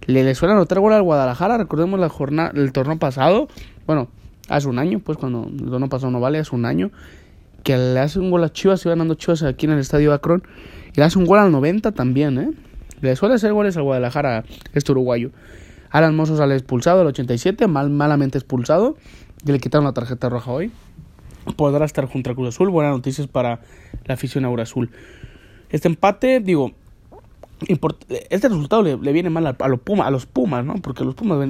le, 0.05 0.23
le 0.23 0.35
suele 0.35 0.53
anotar 0.53 0.79
gol 0.79 0.93
al 0.93 1.03
Guadalajara. 1.03 1.57
Recordemos 1.57 1.99
la 1.99 2.09
jornada, 2.09 2.51
el 2.55 2.71
torneo 2.71 2.97
pasado. 2.97 3.47
Bueno, 3.85 4.07
hace 4.49 4.67
un 4.67 4.79
año, 4.79 4.99
pues 4.99 5.17
cuando 5.17 5.47
el 5.47 5.69
torneo 5.69 5.89
pasado 5.89 6.11
no 6.11 6.19
vale, 6.19 6.39
hace 6.39 6.55
un 6.55 6.65
año. 6.65 6.91
Que 7.63 7.77
le 7.77 7.99
hace 7.99 8.19
un 8.19 8.29
gol 8.29 8.43
a 8.43 8.51
Chivas, 8.51 8.85
iba 8.85 8.91
ganando 8.91 9.15
Chivas 9.15 9.43
aquí 9.43 9.65
en 9.65 9.73
el 9.73 9.79
estadio 9.79 10.13
Akron. 10.13 10.43
Y 10.93 10.99
le 10.99 11.03
hace 11.03 11.17
un 11.17 11.25
gol 11.25 11.39
al 11.39 11.51
90 11.51 11.93
también, 11.93 12.37
¿eh? 12.37 12.51
Le 13.01 13.15
suele 13.15 13.35
hacer 13.35 13.51
goles 13.51 13.75
al 13.77 13.83
Guadalajara, 13.83 14.43
este 14.73 14.91
uruguayo. 14.91 15.31
Alan 15.89 16.15
Mozo 16.15 16.37
sale 16.37 16.55
expulsado 16.55 17.01
el 17.01 17.07
87, 17.07 17.67
mal, 17.67 17.89
malamente 17.89 18.37
expulsado. 18.37 18.95
Y 19.45 19.51
le 19.51 19.59
quitaron 19.59 19.85
la 19.85 19.93
tarjeta 19.93 20.29
roja 20.29 20.51
hoy. 20.51 20.71
Podrá 21.55 21.85
estar 21.85 22.05
junto 22.05 22.31
a 22.31 22.35
Cruz 22.35 22.49
Azul. 22.49 22.69
Buenas 22.69 22.93
noticias 22.93 23.27
para 23.27 23.59
la 24.05 24.13
afición 24.13 24.45
Aura 24.45 24.63
Azul. 24.63 24.89
Este 25.69 25.87
empate, 25.87 26.39
digo, 26.39 26.71
este 28.29 28.49
resultado 28.49 28.83
le, 28.83 29.11
viene 29.11 29.29
mal 29.29 29.47
a, 29.47 29.67
los 29.67 29.79
Pumas, 29.79 30.07
a 30.07 30.11
los 30.11 30.25
Pumas, 30.25 30.65
¿no? 30.65 30.75
Porque 30.75 31.03
los 31.03 31.15
Pumas 31.15 31.47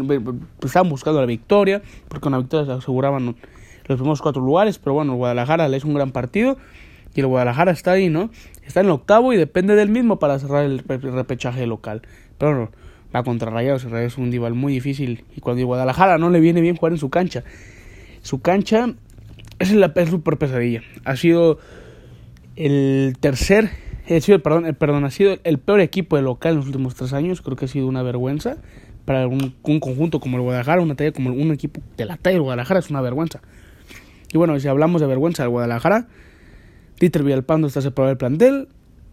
estaban 0.63 0.89
buscando 0.89 1.20
la 1.20 1.25
victoria, 1.25 1.82
porque 2.08 2.29
la 2.29 2.39
victoria 2.39 2.65
se 2.65 2.72
aseguraban 2.79 3.36
los 3.86 3.98
primeros 3.98 4.22
cuatro 4.22 4.42
lugares, 4.42 4.80
pero 4.80 4.94
bueno, 4.94 5.13
el 5.13 5.18
Guadalajara 5.18 5.68
le 5.68 5.78
es 5.78 5.84
un 5.84 5.94
gran 5.94 6.12
partido 6.12 6.58
y 7.16 7.20
el 7.20 7.28
Guadalajara 7.28 7.72
está 7.72 7.92
ahí, 7.92 8.10
¿no? 8.10 8.30
Está 8.66 8.80
en 8.80 8.88
el 8.88 8.92
octavo 8.92 9.34
y 9.34 9.38
depende 9.38 9.75
del 9.75 9.90
mismo 9.90 10.20
para 10.20 10.40
cerrar 10.40 10.66
el, 10.66 10.80
repechaje 10.80 11.68
local. 11.68 12.02
Pero 12.38 12.56
no, 12.56 12.72
va 13.16 13.24
contra 13.24 13.52
Rayados, 13.52 13.86
es 13.86 14.18
un 14.18 14.32
rival 14.32 14.54
muy 14.54 14.74
difícil 14.74 15.25
y 15.36 15.42
cuando 15.42 15.60
el 15.62 15.66
Guadalajara 15.66 16.18
no 16.18 16.30
le 16.30 16.40
viene 16.40 16.62
bien 16.62 16.75
jugar 16.75 16.94
en 16.94 17.00
su 17.00 17.10
cancha. 17.10 17.44
Su 18.22 18.42
cancha 18.42 18.94
es 19.60 19.74
la 19.74 19.94
super 20.10 20.38
pesadilla. 20.38 20.82
Ha 21.06 21.16
sido 21.16 21.60
el 22.56 23.16
tercer 23.20 23.72
ha 24.10 24.20
sido, 24.20 24.40
perdón, 24.40 24.66
eh, 24.66 24.74
perdón, 24.74 25.06
ha 25.06 25.12
sido 25.12 25.38
el 25.44 25.60
peor 25.60 25.80
equipo 25.80 26.18
de 26.18 26.24
local 26.24 26.52
en 26.52 26.58
los 26.58 26.66
últimos 26.66 26.96
tres 26.96 27.13
años. 27.13 27.42
Creo 27.42 27.56
que 27.56 27.66
ha 27.66 27.68
sido 27.68 27.88
una 27.88 28.04
vergüenza 28.04 28.58
para 29.06 29.28
un, 29.28 29.56
conjunto 29.62 30.20
como 30.20 30.38
el 30.38 30.44
Guadalajara, 30.44 30.82
una 30.82 30.96
talla 30.96 31.12
como 31.12 31.32
un 31.32 31.52
equipo 31.52 31.82
de 31.98 32.06
la 32.06 32.18
talla 32.18 32.36
del 32.36 32.44
Guadalajara 32.44 32.80
es 32.80 32.90
una 32.90 33.02
vergüenza. 33.02 33.42
Y 34.34 34.38
bueno, 34.38 34.60
si 34.60 34.68
hablamos 34.68 35.00
de 35.00 35.08
vergüenza 35.08 35.44
del 35.44 35.52
Guadalajara, 35.52 36.08
Dieter 37.00 37.24
Villalpando 37.24 37.68
está 37.68 37.82
separado 37.82 38.10
del 38.10 38.18
plantel, 38.18 38.68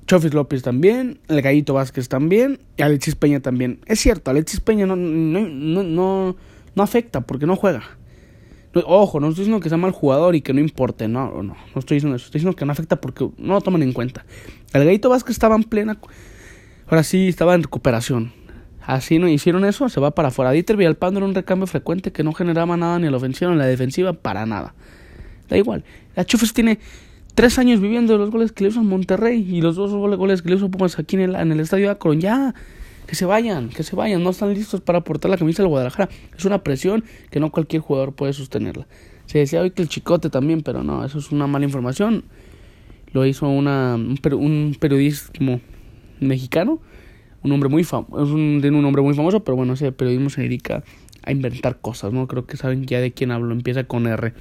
Chofis 0.07 0.33
López 0.33 0.63
también, 0.63 1.21
el 1.29 1.43
Gallito 1.43 1.75
Vázquez 1.75 2.09
también, 2.09 2.59
y 2.79 2.83
Alexis 2.83 3.15
Peña 3.15 3.41
también. 3.41 3.81
Es 3.87 4.01
cierto, 4.01 4.31
Alexis 4.31 4.61
Peña 4.61 4.87
no, 4.87 4.97
no, 4.97 5.83
no, 5.83 6.37
no, 6.75 6.83
afecta 6.83 7.21
porque 7.21 7.47
no 7.47 7.55
juega. 7.55 7.83
Ojo, 8.87 9.21
no 9.21 9.29
estoy 9.29 9.43
diciendo 9.43 9.63
que 9.63 9.69
sea 9.69 9.79
mal 9.79 9.91
jugador 9.91 10.35
y 10.37 10.41
que 10.41 10.55
no 10.55 10.61
importe, 10.61 11.07
no, 11.07 11.43
no, 11.43 11.55
no 11.55 11.79
estoy 11.79 11.97
diciendo 11.97 12.17
eso, 12.17 12.27
estoy 12.27 12.39
diciendo 12.39 12.57
que 12.57 12.65
no 12.65 12.73
afecta 12.73 13.01
porque 13.01 13.29
no 13.37 13.55
lo 13.55 13.61
toman 13.61 13.83
en 13.83 13.93
cuenta. 13.93 14.25
El 14.73 14.85
Gallito 14.85 15.11
Vázquez 15.11 15.33
estaba 15.33 15.55
en 15.55 15.65
plena, 15.65 15.99
ahora 16.87 17.03
sí 17.03 17.29
estaba 17.29 17.55
en 17.55 17.65
recuperación. 17.65 18.33
Así 18.81 19.19
no 19.19 19.29
hicieron 19.29 19.67
eso, 19.67 19.89
se 19.91 20.01
va 20.01 20.13
para 20.13 20.29
afuera. 20.29 20.51
Dieter 20.53 20.77
Villalpando 20.77 21.19
era 21.19 21.27
un 21.27 21.35
recambio 21.35 21.67
frecuente 21.67 22.11
que 22.11 22.25
no 22.25 22.33
generaba 22.33 22.77
nada 22.77 22.99
ni 22.99 23.07
en 23.07 23.13
la 23.13 23.19
ofensiva 23.19 23.51
ni 23.51 23.55
en 23.55 23.59
la 23.59 23.67
defensiva, 23.67 24.15
para 24.15 24.47
nada. 24.47 24.75
Da 25.51 25.59
igual. 25.59 25.85
La 26.17 26.25
Chufes 26.25 26.55
tiene 26.55 26.79
tres 27.35 27.59
años 27.59 27.81
viviendo 27.81 28.17
los 28.17 28.31
goles 28.31 28.53
que 28.53 28.65
le 28.65 28.71
hizo 28.71 28.83
Monterrey 28.83 29.47
y 29.47 29.61
los 29.61 29.77
dos 29.77 29.91
goles 29.93 30.43
que 30.43 30.49
le 30.49 30.57
hizo 30.57 30.71
Pumas 30.71 30.99
aquí 30.99 31.17
en 31.17 31.23
el, 31.23 31.35
en 31.35 31.53
el 31.53 31.61
estadio 31.61 31.91
Akron. 31.91 32.21
Ya, 32.21 32.55
que 33.07 33.17
se 33.17 33.27
vayan, 33.27 33.69
que 33.71 33.83
se 33.83 33.97
vayan, 33.97 34.23
no 34.23 34.31
están 34.31 34.55
listos 34.55 34.81
para 34.81 35.01
aportar 35.01 35.31
la 35.31 35.37
camisa 35.37 35.63
del 35.63 35.69
Guadalajara. 35.69 36.09
Es 36.39 36.45
una 36.45 36.63
presión 36.63 37.05
que 37.31 37.41
no 37.41 37.51
cualquier 37.51 37.83
jugador 37.83 38.15
puede 38.15 38.33
sostenerla. 38.33 38.87
Se 39.27 39.39
decía 39.39 39.61
hoy 39.61 39.73
que 39.73 39.83
el 39.83 39.89
chicote 39.89 40.31
también, 40.31 40.63
pero 40.63 40.85
no, 40.85 41.05
eso 41.05 41.19
es 41.19 41.33
una 41.33 41.49
mala 41.49 41.65
información. 41.65 42.25
Lo 43.13 43.27
hizo 43.27 43.49
una, 43.49 43.97
un, 43.97 44.77
periodismo 44.79 45.61
mexicano, 46.21 46.81
un 47.43 47.51
hombre 47.51 47.69
muy 47.69 47.83
famoso, 47.83 48.15
un, 48.33 48.65
un 48.65 48.85
hombre 48.85 49.03
muy 49.03 49.15
famoso, 49.15 49.43
pero 49.43 49.57
bueno, 49.57 49.73
ese 49.73 49.91
periodismo 49.91 50.31
se 50.31 50.43
dedica 50.43 50.85
a 51.25 51.33
inventar 51.33 51.81
cosas, 51.81 52.13
¿no? 52.13 52.29
Creo 52.29 52.47
que 52.47 52.57
saben 52.57 52.87
ya 52.87 53.01
de 53.01 53.13
quién 53.13 53.33
hablo, 53.33 53.53
empieza 53.53 53.85
con 53.85 54.07
R. 54.07 54.35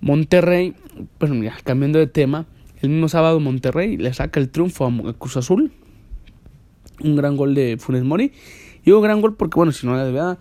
Monterrey, 0.00 0.74
pues 1.18 1.30
mira, 1.30 1.56
cambiando 1.64 1.98
de 1.98 2.06
tema, 2.06 2.46
el 2.80 2.90
mismo 2.90 3.08
sábado 3.08 3.40
Monterrey 3.40 3.96
le 3.96 4.12
saca 4.14 4.38
el 4.38 4.48
triunfo 4.50 4.86
a 4.86 5.12
Cruz 5.14 5.36
Azul, 5.36 5.72
un 7.02 7.16
gran 7.16 7.36
gol 7.36 7.54
de 7.54 7.76
Funes 7.78 8.04
Mori. 8.04 8.32
Y 8.84 8.90
un 8.92 9.02
gran 9.02 9.20
gol 9.20 9.34
porque, 9.34 9.56
bueno, 9.56 9.72
si 9.72 9.86
no 9.86 9.96
la 9.96 10.04
verdad, 10.04 10.38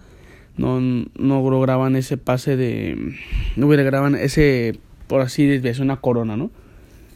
no, 0.55 0.79
no 0.79 1.49
lograban 1.49 1.95
ese 1.95 2.17
pase 2.17 2.55
de. 2.55 3.13
No 3.55 3.67
graban 3.67 4.15
ese, 4.15 4.79
por 5.07 5.21
así 5.21 5.45
decirlo, 5.45 5.85
una 5.85 6.01
corona, 6.01 6.37
¿no? 6.37 6.49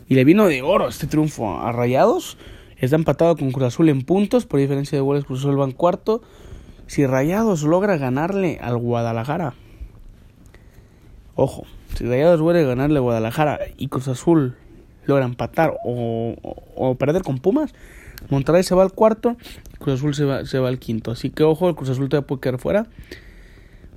Y 0.10 0.15
le 0.15 0.25
vino 0.25 0.48
de 0.48 0.62
oro 0.62 0.89
este 0.89 1.07
triunfo 1.07 1.60
a 1.60 1.71
Rayados. 1.71 2.38
Está 2.77 2.95
empatado 2.95 3.38
con 3.38 3.51
Cruz 3.51 3.67
Azul 3.67 3.89
en 3.89 4.01
puntos, 4.01 4.45
por 4.45 4.60
diferencia 4.60 4.98
de 4.98 5.01
goles, 5.01 5.24
Cruz 5.24 5.39
Azul 5.39 5.60
va 5.60 5.65
en 5.65 5.71
cuarto. 5.71 6.21
Si 6.88 7.05
Rayados 7.05 7.63
logra 7.63 7.95
ganarle 7.98 8.57
al 8.60 8.77
Guadalajara, 8.77 9.53
ojo, 11.36 11.63
si 11.95 12.05
Rayados 12.05 12.39
logra 12.39 12.62
ganarle 12.62 12.98
al 12.98 13.03
Guadalajara 13.03 13.60
y 13.77 13.88
Cruz 13.88 14.07
Azul 14.07 14.55
logra 15.05 15.25
empatar 15.25 15.74
o, 15.83 16.36
o 16.75 16.95
perder 16.95 17.24
con 17.24 17.39
Pumas, 17.39 17.74
Monterrey 18.29 18.63
se 18.63 18.75
va 18.75 18.83
al 18.83 18.91
cuarto, 18.91 19.36
Cruz 19.79 19.95
Azul 19.95 20.13
se 20.13 20.25
va, 20.25 20.45
se 20.45 20.60
va 20.60 20.67
al 20.67 20.79
quinto. 20.79 21.12
Así 21.12 21.29
que 21.29 21.43
ojo, 21.43 21.69
el 21.69 21.75
Cruz 21.75 21.89
Azul 21.89 22.10
todavía 22.10 22.27
puede 22.27 22.41
quedar 22.41 22.60
fuera. 22.60 22.88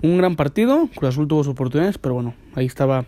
Un 0.02 0.18
gran 0.18 0.36
partido, 0.36 0.88
Cruz 0.94 1.10
Azul 1.10 1.28
tuvo 1.28 1.44
sus 1.44 1.52
oportunidades, 1.52 1.98
pero 1.98 2.14
bueno, 2.14 2.34
ahí 2.54 2.66
estaba 2.66 3.06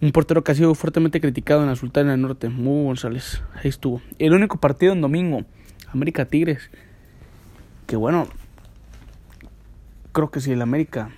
un 0.00 0.12
portero 0.12 0.44
que 0.44 0.52
ha 0.52 0.54
sido 0.54 0.74
fuertemente 0.74 1.20
criticado 1.20 1.62
en 1.62 1.68
la 1.68 1.76
Sultana 1.76 2.12
del 2.12 2.22
Norte, 2.22 2.48
Muy 2.48 2.84
González. 2.84 3.42
Ahí 3.54 3.68
estuvo. 3.68 4.02
El 4.18 4.34
único 4.34 4.58
partido 4.58 4.92
en 4.92 5.00
domingo, 5.00 5.44
América 5.92 6.26
Tigres. 6.26 6.70
Que 7.86 7.96
bueno, 7.96 8.26
creo 10.12 10.30
que 10.30 10.40
si 10.40 10.52
el 10.52 10.60
América 10.60 11.10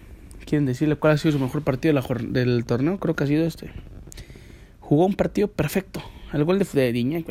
quieren 0.48 0.64
decirle 0.64 0.96
cuál 0.96 1.12
ha 1.12 1.18
sido 1.18 1.32
su 1.32 1.38
mejor 1.38 1.62
partido 1.62 2.00
del 2.20 2.64
torneo, 2.64 2.98
creo 2.98 3.14
que 3.14 3.24
ha 3.24 3.26
sido 3.26 3.44
este. 3.44 3.70
Jugó 4.80 5.04
un 5.04 5.14
partido 5.14 5.48
perfecto. 5.48 6.02
El 6.32 6.44
gol 6.44 6.58
de, 6.58 6.64
de 6.64 6.92
Diña, 6.92 7.22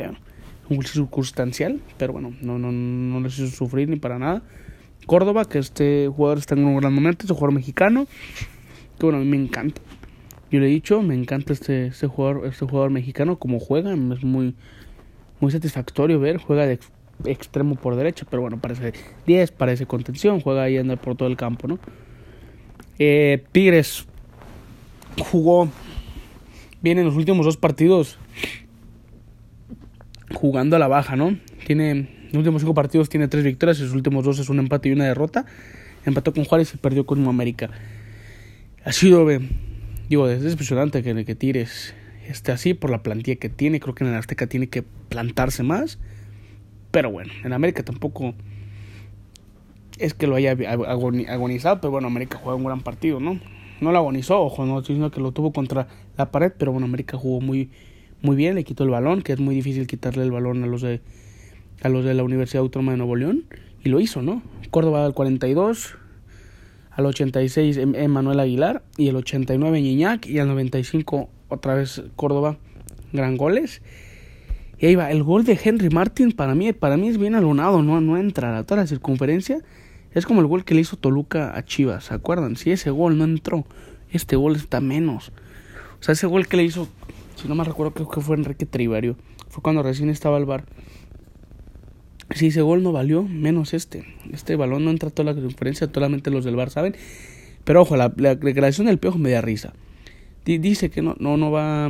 un 0.68 0.82
circunstancial, 0.84 1.80
pero 1.96 2.12
bueno, 2.12 2.34
no, 2.40 2.58
no, 2.58 2.70
no 2.70 3.20
les 3.20 3.38
hizo 3.38 3.48
sufrir 3.48 3.88
ni 3.88 3.96
para 3.96 4.18
nada. 4.18 4.42
Córdoba, 5.06 5.46
que 5.46 5.58
este 5.58 6.08
jugador 6.14 6.38
está 6.38 6.54
en 6.54 6.64
un 6.64 6.76
gran 6.76 6.92
momento, 6.92 7.24
es 7.24 7.30
un 7.30 7.36
jugador 7.36 7.54
mexicano, 7.54 8.06
que 8.98 9.06
bueno, 9.06 9.18
a 9.18 9.22
mí 9.22 9.26
me 9.26 9.36
encanta. 9.36 9.80
Yo 10.50 10.60
le 10.60 10.66
he 10.66 10.70
dicho, 10.70 11.02
me 11.02 11.14
encanta 11.14 11.52
este, 11.52 11.88
este 11.88 12.06
jugador, 12.06 12.46
este 12.46 12.66
jugador 12.66 12.90
mexicano, 12.90 13.38
como 13.38 13.58
juega, 13.58 13.92
es 13.92 14.22
muy, 14.22 14.54
muy 15.40 15.50
satisfactorio 15.50 16.20
ver, 16.20 16.38
juega 16.38 16.66
de 16.66 16.78
extremo 17.24 17.74
por 17.74 17.96
derecha, 17.96 18.26
pero 18.30 18.42
bueno, 18.42 18.60
parece 18.60 18.92
10, 19.26 19.50
parece 19.52 19.86
contención, 19.86 20.40
juega 20.40 20.62
ahí 20.62 20.76
anda 20.76 20.96
por 20.96 21.16
todo 21.16 21.28
el 21.28 21.36
campo, 21.36 21.66
¿no? 21.66 21.78
Eh, 22.98 23.44
Tigres 23.52 24.06
jugó 25.18 25.70
bien 26.80 26.98
en 26.98 27.04
los 27.04 27.16
últimos 27.16 27.44
dos 27.44 27.56
partidos 27.56 28.18
jugando 30.34 30.76
a 30.76 30.78
la 30.78 30.88
baja, 30.88 31.16
¿no? 31.16 31.36
Tiene 31.66 32.18
los 32.28 32.40
últimos 32.40 32.60
cinco 32.60 32.74
partidos 32.74 33.08
tiene 33.08 33.26
tres 33.28 33.42
victorias, 33.42 33.80
los 33.80 33.94
últimos 33.94 34.22
dos 34.24 34.38
es 34.38 34.50
un 34.50 34.58
empate 34.58 34.90
y 34.90 34.92
una 34.92 35.04
derrota. 35.04 35.46
Empató 36.04 36.34
con 36.34 36.44
Juárez 36.44 36.74
y 36.74 36.76
perdió 36.76 37.06
con 37.06 37.26
América. 37.26 37.70
Ha 38.84 38.92
sido, 38.92 39.26
digo, 40.08 40.28
es 40.28 40.42
impresionante 40.42 41.02
que, 41.02 41.24
que 41.24 41.34
Tigres 41.34 41.94
esté 42.26 42.52
así 42.52 42.74
por 42.74 42.90
la 42.90 43.02
plantilla 43.02 43.36
que 43.36 43.48
tiene. 43.48 43.80
Creo 43.80 43.94
que 43.94 44.04
en 44.04 44.10
el 44.10 44.16
Azteca 44.16 44.46
tiene 44.46 44.68
que 44.68 44.82
plantarse 44.82 45.62
más. 45.62 45.98
Pero 46.90 47.10
bueno, 47.10 47.32
en 47.44 47.52
América 47.54 47.82
tampoco 47.82 48.34
es 49.98 50.14
que 50.14 50.26
lo 50.26 50.36
haya 50.36 50.52
agonizado, 50.52 51.80
pero 51.80 51.90
bueno, 51.90 52.08
América 52.08 52.38
jugó 52.38 52.56
un 52.56 52.64
gran 52.64 52.80
partido, 52.80 53.20
¿no? 53.20 53.38
No 53.80 53.92
lo 53.92 53.98
agonizó, 53.98 54.40
ojo, 54.40 54.66
no 54.66 54.82
que 54.82 55.20
lo 55.20 55.32
tuvo 55.32 55.52
contra 55.52 55.88
la 56.16 56.30
pared, 56.30 56.52
pero 56.56 56.72
bueno, 56.72 56.86
América 56.86 57.16
jugó 57.16 57.40
muy, 57.40 57.70
muy 58.22 58.36
bien, 58.36 58.56
le 58.56 58.64
quitó 58.64 58.84
el 58.84 58.90
balón, 58.90 59.22
que 59.22 59.32
es 59.32 59.40
muy 59.40 59.54
difícil 59.54 59.86
quitarle 59.86 60.24
el 60.24 60.32
balón 60.32 60.64
a 60.64 60.66
los 60.66 60.82
de 60.82 61.00
a 61.82 61.88
los 61.88 62.04
de 62.04 62.14
la 62.14 62.24
Universidad 62.24 62.62
Autónoma 62.62 62.92
de 62.92 62.98
Nuevo 62.98 63.16
León 63.16 63.44
y 63.84 63.88
lo 63.88 64.00
hizo, 64.00 64.22
¿no? 64.22 64.42
Córdoba 64.70 65.04
al 65.04 65.14
42, 65.14 65.94
al 66.90 67.06
86 67.06 67.76
em, 67.76 67.94
Emanuel 67.94 68.40
Aguilar 68.40 68.82
y 68.96 69.08
el 69.08 69.16
89 69.16 69.80
Ñiñac 69.80 70.26
y 70.26 70.38
al 70.38 70.48
95 70.48 71.28
otra 71.48 71.74
vez 71.74 72.02
Córdoba, 72.16 72.56
gran 73.12 73.36
goles. 73.36 73.82
Y 74.78 74.86
ahí 74.86 74.94
va, 74.94 75.10
el 75.10 75.22
gol 75.22 75.44
de 75.44 75.58
Henry 75.62 75.88
Martin 75.90 76.32
para 76.32 76.54
mí, 76.54 76.72
para 76.72 76.96
mí 76.96 77.08
es 77.08 77.18
bien 77.18 77.34
alunado, 77.34 77.82
no, 77.82 78.00
no 78.00 78.16
entra 78.16 78.58
a 78.58 78.64
toda 78.64 78.82
la 78.82 78.86
circunferencia. 78.86 79.60
Es 80.18 80.26
como 80.26 80.40
el 80.40 80.46
gol 80.46 80.64
que 80.64 80.74
le 80.74 80.80
hizo 80.80 80.96
Toluca 80.96 81.56
a 81.56 81.64
Chivas, 81.64 82.04
¿se 82.04 82.14
acuerdan? 82.14 82.56
Si 82.56 82.72
ese 82.72 82.90
gol 82.90 83.16
no 83.18 83.24
entró, 83.24 83.64
este 84.10 84.34
gol 84.36 84.56
está 84.56 84.80
menos. 84.80 85.32
O 86.00 86.02
sea, 86.02 86.12
ese 86.12 86.26
gol 86.26 86.46
que 86.48 86.56
le 86.56 86.64
hizo, 86.64 86.88
si 87.36 87.48
no 87.48 87.54
me 87.54 87.64
recuerdo, 87.64 87.92
creo 87.94 88.08
que 88.08 88.20
fue 88.20 88.36
Enrique 88.36 88.66
Trivario. 88.66 89.16
Fue 89.48 89.62
cuando 89.62 89.82
recién 89.82 90.10
estaba 90.10 90.36
el 90.38 90.44
bar. 90.44 90.64
Si 92.34 92.48
ese 92.48 92.62
gol 92.62 92.82
no 92.82 92.92
valió, 92.92 93.22
menos 93.22 93.74
este. 93.74 94.04
Este 94.32 94.56
balón 94.56 94.84
no 94.84 94.90
entra 94.90 95.08
a 95.08 95.12
toda 95.12 95.32
la 95.32 95.34
circunferencia, 95.34 95.88
solamente 95.92 96.30
los 96.30 96.44
del 96.44 96.56
bar 96.56 96.70
saben. 96.70 96.94
Pero 97.64 97.82
ojo, 97.82 97.96
la, 97.96 98.12
la 98.16 98.34
declaración 98.34 98.86
del 98.86 98.98
piojo 98.98 99.18
me 99.18 99.30
da 99.30 99.40
risa. 99.40 99.72
dice 100.44 100.90
que 100.90 101.00
no, 101.00 101.14
no, 101.18 101.36
no 101.36 101.50
va 101.50 101.86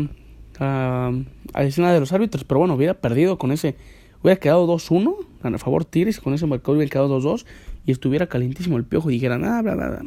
a, 0.59 1.13
a 1.55 1.63
decir 1.63 1.83
nada 1.83 1.95
de 1.95 2.01
los 2.01 2.13
árbitros, 2.13 2.45
pero 2.45 2.59
bueno, 2.59 2.75
hubiera 2.75 2.95
perdido 2.95 3.39
con 3.39 3.53
ese. 3.53 3.77
Hubiera 4.23 4.41
quedado 4.41 4.67
2-1 4.67 5.15
a 5.43 5.59
favor 5.59 5.85
Tigres, 5.85 6.21
con 6.21 6.35
ese 6.35 6.47
marcador 6.47 6.77
hubiera 6.77 6.91
quedado 6.91 7.21
2-2 7.21 7.45
y 7.89 7.91
estuviera 7.91 8.27
calientísimo 8.27 8.77
el 8.77 8.85
piojo 8.85 9.09
y 9.09 9.15
dijera, 9.15 9.39
nada, 9.39 9.63
bla, 9.63 9.75
bla, 9.75 10.03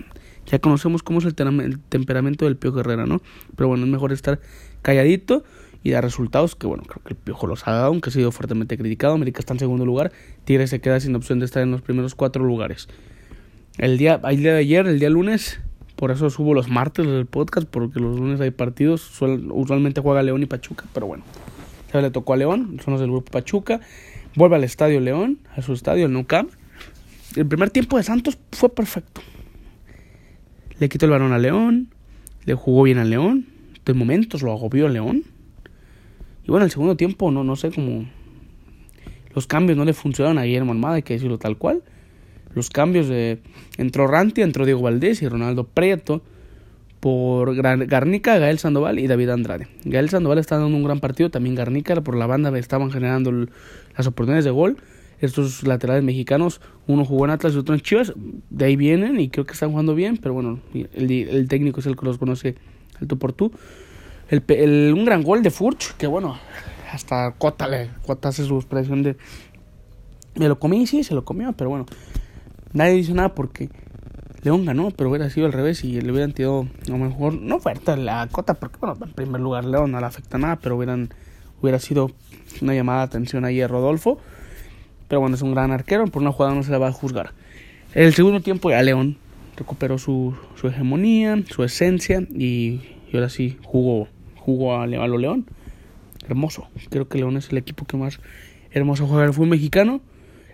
Ya 0.45 0.59
conocemos 0.59 1.01
cómo 1.01 1.17
es 1.17 1.25
el, 1.25 1.33
el, 1.61 1.79
temperamento 1.79 2.45
del 2.45 2.55
piojo 2.55 2.81
Herrera, 2.81 3.07
¿no? 3.07 3.23
Pero 3.55 3.69
bueno, 3.69 3.85
es 3.85 3.89
mejor 3.89 4.13
estar 4.13 4.39
calladito 4.83 5.43
y 5.81 5.89
dar 5.89 6.03
resultados 6.03 6.55
que, 6.55 6.67
bueno, 6.67 6.83
creo 6.83 7.01
que 7.03 7.13
el 7.13 7.15
piojo 7.15 7.47
los 7.47 7.67
ha 7.67 7.71
dado, 7.71 7.87
aunque 7.87 8.11
ha 8.11 8.13
sido 8.13 8.31
fuertemente 8.31 8.77
criticado. 8.77 9.15
América 9.15 9.39
está 9.39 9.53
en 9.53 9.59
segundo 9.59 9.83
lugar, 9.83 10.11
Tigres 10.45 10.69
se 10.69 10.79
queda 10.79 10.99
sin 10.99 11.15
opción 11.15 11.39
de 11.39 11.45
estar 11.45 11.63
en 11.63 11.71
los 11.71 11.81
primeros 11.81 12.13
cuatro 12.13 12.45
lugares. 12.45 12.87
El 13.79 13.97
día, 13.97 14.21
el 14.25 14.37
día 14.37 14.53
de 14.53 14.59
ayer, 14.59 14.85
el 14.85 14.99
día 14.99 15.09
lunes, 15.09 15.59
por 15.95 16.11
eso 16.11 16.29
subo 16.29 16.53
los 16.53 16.69
martes 16.69 17.07
del 17.07 17.25
podcast, 17.25 17.67
porque 17.67 17.99
los 17.99 18.19
lunes 18.19 18.39
hay 18.41 18.51
partidos. 18.51 19.09
usualmente 19.19 20.01
juega 20.01 20.21
León 20.21 20.43
y 20.43 20.45
Pachuca, 20.45 20.85
pero 20.93 21.07
bueno. 21.07 21.23
Se 21.91 21.99
le 21.99 22.11
tocó 22.11 22.33
a 22.33 22.37
León, 22.37 22.79
son 22.85 22.91
los 22.91 23.01
del 23.01 23.09
grupo 23.09 23.31
Pachuca. 23.31 23.79
Vuelve 24.35 24.57
al 24.57 24.63
estadio 24.65 24.99
León, 24.99 25.39
a 25.57 25.63
su 25.63 25.73
estadio, 25.73 26.05
el 26.05 26.13
Nou. 26.13 26.27
El 27.35 27.45
primer 27.47 27.69
tiempo 27.69 27.97
de 27.97 28.03
Santos 28.03 28.37
fue 28.51 28.69
perfecto. 28.69 29.21
Le 30.79 30.89
quitó 30.89 31.05
el 31.05 31.11
balón 31.11 31.33
a 31.33 31.37
León, 31.37 31.93
le 32.45 32.53
jugó 32.53 32.83
bien 32.83 32.97
a 32.97 33.03
León. 33.03 33.47
De 33.85 33.93
momentos 33.93 34.41
lo 34.41 34.51
agobió 34.51 34.87
a 34.87 34.89
León. 34.89 35.23
Y 36.43 36.47
bueno, 36.47 36.65
el 36.65 36.71
segundo 36.71 36.95
tiempo, 36.95 37.31
no, 37.31 37.43
no 37.43 37.55
sé 37.55 37.71
cómo. 37.71 38.05
Los 39.33 39.47
cambios 39.47 39.77
no 39.77 39.85
le 39.85 39.93
funcionaron 39.93 40.37
a 40.37 40.43
Guillermo 40.43 40.71
Almada, 40.71 40.95
hay 40.95 41.03
que 41.03 41.13
decirlo 41.13 41.37
tal 41.37 41.57
cual 41.57 41.83
los 42.53 42.69
cambios 42.69 43.07
de 43.07 43.39
entró 43.77 44.07
Ranti, 44.07 44.41
entró 44.41 44.65
Diego 44.65 44.81
Valdés 44.81 45.21
y 45.21 45.27
Ronaldo 45.27 45.65
Prieto 45.65 46.21
por 46.99 47.55
Garnica, 47.55 48.37
Gael 48.37 48.59
Sandoval 48.59 48.99
y 48.99 49.07
David 49.07 49.29
Andrade. 49.29 49.67
Gael 49.85 50.09
Sandoval 50.09 50.37
está 50.37 50.57
dando 50.57 50.75
un 50.75 50.83
gran 50.83 50.99
partido, 50.99 51.31
también 51.31 51.55
Garnica 51.55 51.99
por 52.01 52.15
la 52.15 52.27
banda 52.27 52.55
estaban 52.59 52.91
generando 52.91 53.31
las 53.31 54.07
oportunidades 54.07 54.45
de 54.45 54.51
gol. 54.51 54.77
Estos 55.21 55.63
laterales 55.65 56.03
mexicanos, 56.03 56.61
uno 56.87 57.05
jugó 57.05 57.25
en 57.25 57.31
Atlas 57.31 57.53
y 57.53 57.57
otro 57.57 57.73
en 57.75 57.81
Chivas, 57.81 58.13
de 58.49 58.65
ahí 58.65 58.75
vienen 58.75 59.19
y 59.19 59.29
creo 59.29 59.45
que 59.45 59.53
están 59.53 59.69
jugando 59.69 59.95
bien, 59.95 60.17
pero 60.17 60.33
bueno, 60.33 60.59
el, 60.73 61.47
técnico 61.47 61.79
es 61.79 61.85
el 61.85 61.95
que 61.95 62.05
los 62.05 62.17
conoce 62.17 62.55
el 62.99 63.07
tú 63.07 63.17
por 63.17 63.31
tú. 63.31 63.51
El, 64.29 64.93
un 64.93 65.05
gran 65.05 65.23
gol 65.23 65.43
de 65.43 65.51
Furch, 65.51 65.95
que 65.97 66.07
bueno, 66.07 66.37
hasta 66.91 67.31
Cota, 67.37 67.67
le, 67.67 67.89
Cota 68.05 68.29
hace 68.29 68.45
su 68.45 68.55
expresión 68.55 69.03
de 69.03 69.15
me 70.35 70.47
lo 70.47 70.57
comí, 70.59 70.87
sí, 70.87 71.03
se 71.03 71.13
lo 71.13 71.25
comió, 71.25 71.51
pero 71.53 71.69
bueno, 71.69 71.85
Nadie 72.73 72.93
dice 72.93 73.13
nada 73.13 73.35
porque 73.35 73.69
León 74.43 74.65
ganó, 74.65 74.91
pero 74.91 75.09
hubiera 75.09 75.29
sido 75.29 75.45
al 75.45 75.53
revés 75.53 75.83
y 75.83 75.99
le 75.99 76.11
hubieran 76.11 76.31
tirado 76.31 76.67
a 76.87 76.91
lo 76.91 76.97
mejor, 76.97 77.33
no 77.33 77.57
oferta 77.57 77.97
la 77.97 78.27
cota, 78.31 78.53
porque 78.53 78.77
bueno, 78.79 78.97
en 79.01 79.11
primer 79.11 79.41
lugar 79.41 79.65
León 79.65 79.91
no 79.91 79.99
le 79.99 80.05
afecta 80.05 80.37
nada, 80.37 80.57
pero 80.57 80.77
hubieran, 80.77 81.13
hubiera 81.61 81.79
sido 81.79 82.11
una 82.61 82.73
llamada 82.73 82.99
de 82.99 83.05
atención 83.05 83.45
ahí 83.45 83.61
a 83.61 83.67
Rodolfo. 83.67 84.19
Pero 85.11 85.19
bueno, 85.19 85.35
es 85.35 85.41
un 85.41 85.51
gran 85.51 85.71
arquero, 85.71 86.07
por 86.07 86.21
una 86.21 86.31
jugada 86.31 86.55
no 86.55 86.63
se 86.63 86.71
le 86.71 86.77
va 86.77 86.87
a 86.87 86.93
juzgar. 86.93 87.33
El 87.93 88.13
segundo 88.13 88.39
tiempo 88.39 88.69
ya 88.69 88.81
León 88.81 89.17
recuperó 89.57 89.97
su, 89.97 90.33
su 90.55 90.69
hegemonía, 90.69 91.37
su 91.49 91.65
esencia 91.65 92.21
y, 92.33 92.79
ahora 93.13 93.27
sí 93.27 93.57
jugó, 93.61 94.07
jugó 94.37 94.79
a, 94.79 94.87
lo 94.87 95.17
León. 95.17 95.47
Hermoso. 96.29 96.69
Creo 96.89 97.09
que 97.09 97.17
León 97.17 97.35
es 97.35 97.51
el 97.51 97.57
equipo 97.57 97.83
que 97.83 97.97
más 97.97 98.21
hermoso 98.71 99.05
juega 99.05 99.25
el 99.25 99.33
fútbol 99.33 99.49
mexicano 99.49 99.99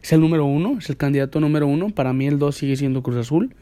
es 0.02 0.12
el 0.12 0.22
número 0.22 0.46
uno, 0.46 0.80
es 0.80 0.90
el 0.90 0.98
candidato 0.98 1.40
número 1.40 1.68
uno. 1.68 1.92
Para 1.92 2.12
mí 2.12 2.26
el 2.26 2.40
dos 2.40 2.56
sigue 2.56 2.78
siendo 2.78 3.04
Cruz 3.04 3.18
Azul. 3.18 3.54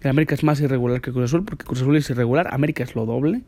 El 0.00 0.08
América 0.08 0.34
es 0.34 0.42
más 0.42 0.58
irregular 0.62 1.02
que 1.02 1.12
Cruz 1.12 1.24
Azul 1.24 1.44
porque 1.44 1.66
Cruz 1.66 1.82
Azul 1.82 1.98
es 1.98 2.08
irregular, 2.08 2.48
América 2.50 2.82
es 2.82 2.94
lo 2.94 3.04
doble. 3.04 3.42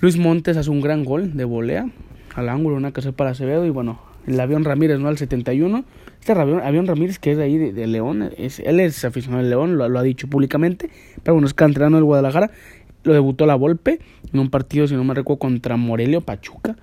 Luis 0.00 0.18
Montes 0.18 0.56
hace 0.56 0.70
un 0.70 0.80
gran 0.80 1.04
gol 1.04 1.36
de 1.36 1.44
volea 1.44 1.88
al 2.34 2.48
ángulo, 2.48 2.74
una 2.74 2.90
casa 2.90 3.12
para 3.12 3.30
Acevedo 3.30 3.64
y 3.64 3.70
bueno, 3.70 4.07
el 4.28 4.38
avión 4.40 4.64
Ramírez, 4.64 4.98
¿no? 4.98 5.08
Al 5.08 5.18
71. 5.18 5.84
Este 6.20 6.32
avión, 6.32 6.60
avión 6.60 6.86
Ramírez 6.86 7.18
que 7.18 7.32
es 7.32 7.38
de 7.38 7.44
ahí 7.44 7.56
de, 7.56 7.86
León, 7.86 8.30
es, 8.36 8.60
él 8.60 8.80
es 8.80 9.04
aficionado 9.04 9.42
del 9.42 9.50
León, 9.50 9.78
lo, 9.78 9.98
ha 9.98 10.02
dicho 10.02 10.28
públicamente, 10.28 10.90
pero 11.22 11.34
bueno, 11.34 11.46
es 11.46 11.54
canterano 11.54 11.96
del 11.96 12.04
Guadalajara. 12.04 12.50
Lo 13.04 13.12
debutó 13.12 13.46
la 13.46 13.54
Volpe 13.54 14.00
en 14.32 14.40
un 14.40 14.50
partido, 14.50 14.86
si 14.86 14.94
no 14.94 15.04
me 15.04 15.14
recuerdo, 15.14 15.38
contra 15.38 15.76
Morelio 15.76 16.20
Pachuca. 16.20 16.76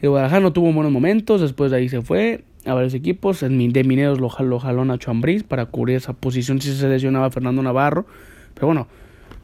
El 0.00 0.10
Guadalajara 0.10 0.40
no 0.40 0.52
tuvo 0.52 0.72
buenos 0.72 0.92
momentos, 0.92 1.40
después 1.40 1.70
de 1.70 1.76
ahí 1.78 1.88
se 1.88 2.02
fue 2.02 2.44
a 2.64 2.74
varios 2.74 2.94
equipos. 2.94 3.40
De 3.40 3.48
Mineros 3.84 4.18
lo, 4.18 4.28
jaló, 4.28 4.58
jaló 4.58 4.84
Nacho 4.84 5.10
Ambriz 5.10 5.44
para 5.44 5.66
cubrir 5.66 5.96
esa 5.96 6.14
posición 6.14 6.60
si 6.60 6.74
se 6.74 6.88
lesionaba 6.88 7.30
Fernando 7.30 7.62
Navarro. 7.62 8.06
Pero 8.54 8.66
bueno, 8.66 8.88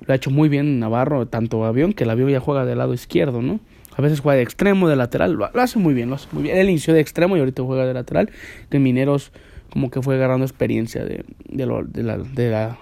lo 0.06 0.12
ha 0.12 0.16
hecho 0.16 0.30
muy 0.30 0.48
bien 0.48 0.80
Navarro, 0.80 1.26
tanto 1.26 1.64
avión, 1.64 1.92
que 1.92 2.04
el 2.04 2.10
avión 2.10 2.30
ya 2.30 2.40
juega 2.40 2.64
del 2.64 2.78
lado 2.78 2.94
izquierdo, 2.94 3.42
¿no? 3.42 3.60
A 3.96 4.02
veces 4.02 4.20
juega 4.20 4.36
de 4.36 4.42
extremo, 4.42 4.88
de 4.88 4.96
lateral, 4.96 5.32
lo, 5.34 5.50
hace 5.60 5.78
muy 5.78 5.94
bien, 5.94 6.08
lo 6.08 6.16
hace 6.16 6.28
muy 6.32 6.42
bien. 6.44 6.56
Él 6.56 6.70
inició 6.70 6.94
de 6.94 7.00
extremo 7.00 7.36
y 7.36 7.40
ahorita 7.40 7.62
juega 7.62 7.86
de 7.86 7.94
lateral. 7.94 8.30
De 8.70 8.78
Mineros 8.78 9.32
como 9.70 9.90
que 9.90 10.02
fue 10.02 10.16
agarrando 10.16 10.44
experiencia 10.44 11.04
de, 11.04 11.24
de, 11.48 11.66
lo, 11.66 11.86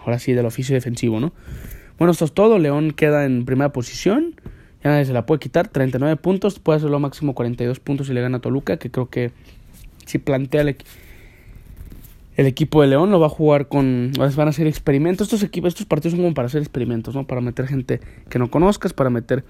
ahora 0.04 0.18
sí, 0.18 0.32
del 0.32 0.46
oficio 0.46 0.74
defensivo, 0.74 1.20
¿no? 1.20 1.32
Bueno, 1.98 2.12
esto 2.12 2.24
es 2.24 2.32
todo. 2.32 2.58
León 2.58 2.92
queda 2.92 3.24
en 3.24 3.44
primera 3.44 3.72
posición. 3.72 4.34
Ya 4.82 4.90
nadie 4.90 5.04
se 5.04 5.12
la 5.12 5.26
puede 5.26 5.38
quitar. 5.38 5.68
39 5.68 6.16
puntos. 6.16 6.58
Puede 6.58 6.78
hacerlo 6.78 6.98
máximo 6.98 7.34
42 7.34 7.78
puntos 7.78 8.06
si 8.06 8.14
le 8.14 8.22
gana 8.22 8.38
a 8.38 8.40
Toluca, 8.40 8.78
que 8.78 8.90
creo 8.90 9.10
que 9.10 9.32
si 10.06 10.18
plantea 10.18 10.62
el, 10.62 10.76
el, 12.36 12.46
equipo 12.46 12.80
de 12.80 12.88
León, 12.88 13.10
lo 13.10 13.20
va 13.20 13.26
a 13.26 13.30
jugar 13.30 13.68
con. 13.68 14.12
Van 14.18 14.46
a 14.46 14.50
hacer 14.50 14.66
experimentos. 14.66 15.26
Estos 15.26 15.42
equipos, 15.42 15.68
estos 15.68 15.86
partidos 15.86 16.12
son 16.12 16.22
como 16.22 16.34
para 16.34 16.46
hacer 16.46 16.62
experimentos, 16.62 17.14
¿no? 17.14 17.26
Para 17.26 17.40
meter 17.40 17.66
gente 17.66 18.00
que 18.28 18.38
no 18.38 18.50
conozcas, 18.50 18.94
para 18.94 19.10
meter. 19.10 19.44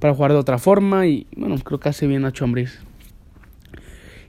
Para 0.00 0.14
jugar 0.14 0.32
de 0.32 0.38
otra 0.38 0.58
forma. 0.58 1.06
Y 1.06 1.26
bueno, 1.36 1.56
creo 1.62 1.80
que 1.80 1.88
hace 1.88 2.06
bien 2.06 2.22
Nacho 2.22 2.44
Ambriz. 2.44 2.80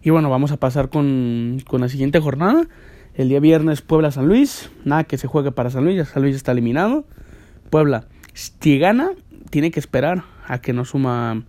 Y 0.02 0.10
bueno, 0.10 0.30
vamos 0.30 0.52
a 0.52 0.58
pasar 0.58 0.90
con, 0.90 1.58
con 1.68 1.82
la 1.82 1.90
siguiente 1.90 2.20
jornada. 2.20 2.68
El 3.16 3.30
día 3.30 3.40
viernes 3.40 3.82
Puebla-San 3.82 4.28
Luis. 4.28 4.70
Nada 4.84 5.04
que 5.04 5.18
se 5.18 5.28
juegue 5.28 5.52
para 5.52 5.70
San 5.70 5.84
Luis. 5.84 5.98
Ya 5.98 6.06
San 6.06 6.22
Luis 6.22 6.36
está 6.36 6.52
eliminado. 6.52 7.06
Puebla, 7.70 8.08
si 8.34 8.78
gana, 8.78 9.12
tiene 9.50 9.72
que 9.72 9.80
esperar 9.80 10.24
a 10.48 10.60
que 10.60 10.74
no 10.74 10.86
suma 10.86 11.44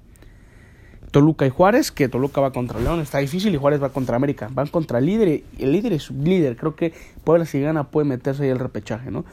Toluca 1.10 1.46
y 1.46 1.50
Juárez, 1.50 1.92
que 1.92 2.08
Toluca 2.08 2.40
va 2.40 2.52
contra 2.52 2.80
León, 2.80 3.00
está 3.00 3.18
difícil, 3.18 3.54
y 3.54 3.56
Juárez 3.56 3.82
va 3.82 3.90
contra 3.90 4.16
América. 4.16 4.48
Van 4.52 4.66
contra 4.66 4.98
el 4.98 5.06
líder, 5.06 5.28
y 5.28 5.44
el 5.58 5.72
líder 5.72 5.92
es 5.92 6.10
líder. 6.10 6.56
Creo 6.56 6.74
que 6.74 6.92
Puebla 7.24 7.44
si 7.46 7.60
gana 7.60 7.90
puede 7.90 8.06
meterse 8.06 8.44
ahí 8.44 8.50
el 8.50 8.58
repechaje, 8.58 9.10
¿no? 9.10 9.24